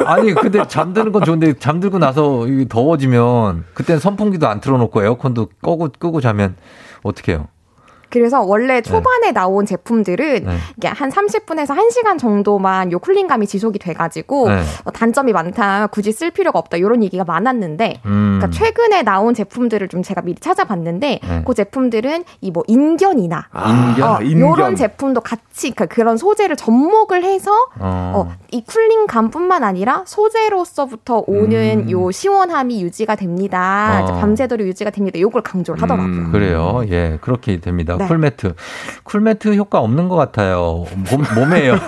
[0.06, 5.88] 아, 니 근데 잠드는 건 좋은데 잠들고 나서 더워지면 그땐 선풍기도 안 틀어놓고 에어컨도 끄고
[5.98, 6.56] 끄고 자면
[7.02, 7.48] 어떻게 해요?
[8.20, 8.82] 그래서 원래 네.
[8.82, 9.32] 초반에 네.
[9.32, 10.56] 나온 제품들은 네.
[10.76, 14.62] 이게 한 30분에서 1시간 정도만 요 쿨링감이 지속이 돼가지고 네.
[14.84, 18.38] 어, 단점이 많다, 굳이 쓸 필요가 없다 이런 얘기가 많았는데, 음.
[18.40, 21.42] 그러니까 최근에 나온 제품들을 좀 제가 미리 찾아봤는데, 네.
[21.46, 24.54] 그 제품들은 이 뭐 인견이나 아, 인견, 어, 인견.
[24.54, 28.12] 이런 제품도 같이 그러니까 그런 소재를 접목을 해서 어.
[28.16, 31.90] 어, 이 쿨링감뿐만 아니라 소재로서부터 오는 음.
[31.90, 34.00] 요 시원함이 유지가 됩니다.
[34.02, 34.18] 어.
[34.18, 35.20] 밤새도록 유지가 됩니다.
[35.20, 36.06] 요걸 강조를 하더라고요.
[36.14, 36.32] 음.
[36.32, 37.98] 그래요, 예, 그렇게 됩니다.
[38.06, 38.08] 네.
[38.08, 38.54] 쿨매트.
[39.04, 40.84] 쿨매트 효과 없는 것 같아요.
[41.10, 41.80] 몸, 몸에 열.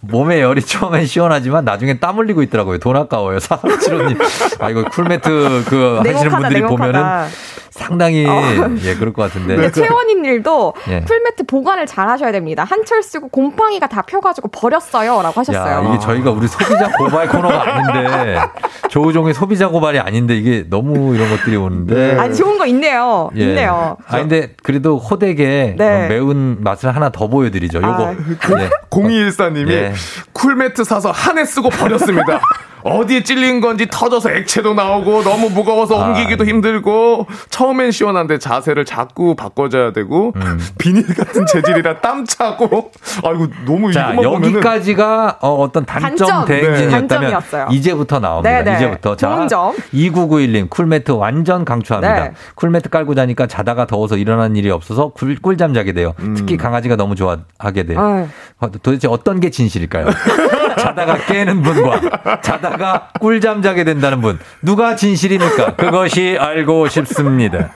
[0.00, 2.78] 몸에 열이 처음엔 시원하지만 나중엔 땀 흘리고 있더라고요.
[2.78, 3.38] 돈 아까워요.
[3.38, 4.18] 사삼칠호님.
[4.58, 6.92] 아, 이거 쿨매트 그 하시는 분들이 냉혹하다.
[6.92, 7.28] 보면은
[7.70, 8.42] 상당히 어.
[8.82, 9.56] 예 그럴 것 같은데.
[9.56, 11.00] 네, 최원희님도 예.
[11.04, 12.64] 풀매트 보관을 잘 하셔야 됩니다.
[12.64, 15.84] 한철 쓰고 곰팡이가 다 펴가지고 버렸어요라고 하셨어요.
[15.84, 18.40] 야, 이게 저희가 우리 소비자 고발 코너가 아닌데
[18.88, 21.94] 조우종의 소비자 고발이 아닌데 이게 너무 이런 것들이 오는데.
[21.94, 22.18] 네.
[22.18, 23.30] 아니 좋은 거 있네요.
[23.36, 23.44] 예.
[23.44, 23.96] 있네요.
[24.06, 26.08] 아 근데 그 래도 호되게 네.
[26.08, 27.78] 매운 맛을 하나 더 보여드리죠.
[27.78, 28.06] 요거.
[28.06, 28.12] 아.
[28.12, 28.70] 예.
[28.90, 29.92] 0214님이 예.
[30.32, 32.40] 쿨매트 사서 한 해 쓰고 버렸습니다.
[32.82, 36.06] 어디에 찔린 건지 터져서 액체도 나오고 너무 무거워서 아.
[36.06, 40.58] 옮기기도 힘들고 처음엔 시원한데 자세를 자꾸 바꿔줘야 되고 음.
[40.78, 42.92] 비닐 같은 재질이라 땀 차고
[43.24, 47.66] 아이고 너무 자, 여기까지가 어, 떤 단점, 대행진이었다면 네.
[47.70, 48.50] 이제부터 나옵니다.
[48.50, 48.70] 네네.
[48.70, 48.76] 네.
[48.76, 49.46] 이제부터 자
[49.92, 52.24] 2991님 쿨매트 완전 강추합니다.
[52.24, 52.32] 네.
[52.54, 56.14] 쿨매트 깔고 자니까 자다가 더워서 일어나는 일이 없어서 꿀, 꿀잠 자게 돼요.
[56.20, 56.34] 음.
[56.36, 58.00] 특히 강아지가 너무 좋아하게 돼요.
[58.00, 58.70] 아유.
[58.82, 60.06] 도대체 어떤 게 진실일까요?
[60.76, 65.76] 자다가 깨는 분과 자다가 꿀잠 자게 된다는 분 누가 진실입니까?
[65.76, 67.70] 그것이 알고 싶습니다.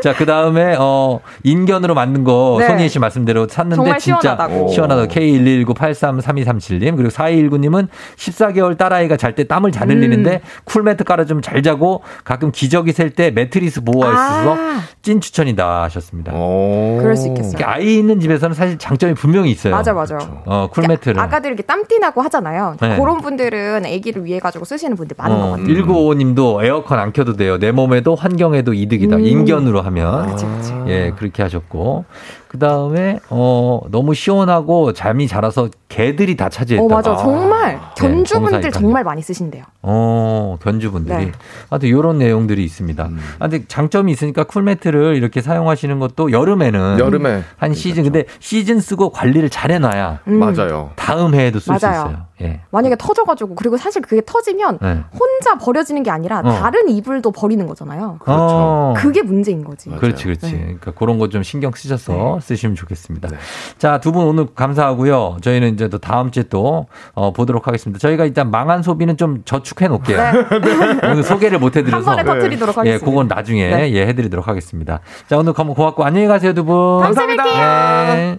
[0.00, 2.66] 자, 그 다음에, 어, 인견으로 만든 거, 네.
[2.66, 4.68] 손희애 씨 말씀대로 샀는데 진짜 시원하다고.
[4.68, 5.06] 시원하다.
[5.06, 10.40] K119833237님, 그리고 4219님은 14개월 딸아이가 잘 때 땀을 잘 흘리는데 음.
[10.64, 14.80] 쿨매트 깔아주면 잘 자고 가끔 기저귀 셀 때 매트리스 보호할 수 있어서 아.
[15.02, 16.32] 찐 추천이다 하셨습니다.
[16.32, 17.64] 그럴 수 있겠어요.
[17.64, 19.74] 아이 있는 집에서는 사실 장점이 분명히 있어요.
[19.74, 20.16] 맞아, 맞아.
[20.46, 21.14] 어, 쿨매트를.
[21.14, 22.76] 그러니까 아가들 이렇게 땀띠 나고 하잖아요.
[22.80, 22.96] 네.
[22.98, 25.66] 그런 분들은 아기를 위해 가지고 쓰시는 분들 많은 어, 것 같아요.
[25.66, 27.58] 1955님도 에어컨 안 켜도 돼요.
[27.58, 29.16] 내 몸에도 환경에도 이득이다.
[29.16, 29.24] 음.
[29.24, 29.89] 인견으로 하면.
[30.26, 30.72] 그치, 그치.
[30.86, 32.04] 예, 그렇게 하셨고.
[32.48, 36.82] 그 다음에, 어, 너무 시원하고 잠이 자라서 개들이 다 차지했다.
[36.82, 37.16] 어, 맞아.
[37.16, 39.64] 정말 네, 견주분들 네, 정말 많이 쓰신대요.
[39.82, 41.26] 어, 견주분들이.
[41.26, 41.32] 네.
[41.68, 43.06] 하여튼 이런 내용들이 있습니다.
[43.06, 43.18] 음.
[43.38, 49.10] 아, 근데 장점이 있으니까 쿨매트를 이렇게 사용하시는 것도 여름에는 여름에 한 시즌 근데 시즌 쓰고
[49.10, 50.38] 관리를 잘 해놔야 음.
[50.38, 50.92] 맞아요.
[50.96, 52.26] 다음 해에도 쓸 수 있어요.
[52.42, 52.60] 예.
[52.70, 55.00] 만약에 터져가지고 그리고 사실 그게 터지면 네.
[55.12, 56.52] 혼자 버려지는 게 아니라 어.
[56.54, 58.16] 다른 이불도 버리는 거잖아요.
[58.20, 58.42] 그렇죠.
[58.42, 58.94] 어.
[58.96, 59.88] 그게 문제인 거지.
[59.90, 60.00] 맞아요.
[60.00, 60.52] 그렇지, 그렇지.
[60.52, 60.58] 네.
[60.60, 62.40] 그러니까 그런 거 좀 신경 쓰셔서 네.
[62.40, 63.28] 쓰시면 좋겠습니다.
[63.28, 63.36] 네.
[63.78, 65.36] 자, 두 분 오늘 감사하고요.
[65.42, 67.98] 저희는 또 다음 주에 또 어, 보도록 하겠습니다.
[67.98, 70.18] 저희가 일단 망한 소비는 좀 저축해 놓을게요.
[70.18, 70.32] 네.
[71.10, 73.06] 오늘 소개를 못 해드려서 한 번에 터뜨리도록 예, 하겠습니다.
[73.06, 73.92] 예, 그건 나중에 네.
[73.92, 75.00] 예, 해드리도록 하겠습니다.
[75.28, 77.00] 자, 오늘 너무 고맙고 안녕히 가세요, 두 분.
[77.00, 77.44] 감사합니다.
[78.14, 78.38] 네.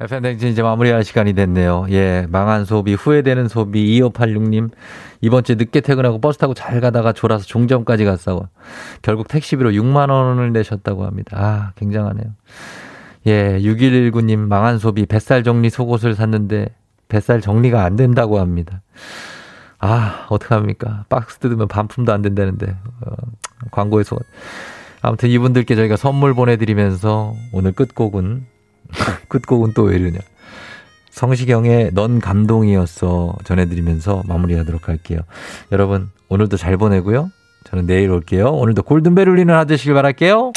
[0.00, 1.86] FM댕진 이제 마무리할 시간이 됐네요.
[1.90, 4.70] 예, 망한 소비, 후회되는 소비, 2586님.
[5.20, 8.48] 이번 주에 늦게 퇴근하고 버스 타고 잘 가다가 졸아서 종점까지 갔다고.
[9.02, 11.36] 결국 택시비로 6만원을 내셨다고 합니다.
[11.38, 12.26] 아, 굉장하네요.
[13.26, 16.74] 예, 6119님, 망한 소비, 뱃살 정리 속옷을 샀는데,
[17.08, 18.82] 뱃살 정리가 안 된다고 합니다.
[19.78, 21.04] 아, 어떡합니까?
[21.08, 23.14] 박스 뜯으면 반품도 안 된다는데, 어,
[23.70, 24.16] 광고에서.
[25.02, 28.46] 아무튼 이분들께 저희가 선물 보내드리면서 오늘 끝곡은
[29.28, 30.18] 끝곡은 또 왜 이러냐.
[31.10, 35.20] 성시경의 넌 감동이었어 전해드리면서 마무리하도록 할게요.
[35.72, 37.30] 여러분 오늘도 잘 보내고요.
[37.64, 38.48] 저는 내일 올게요.
[38.50, 40.52] 오늘도 골든벨 울리는 하루 되시길 바랄게요.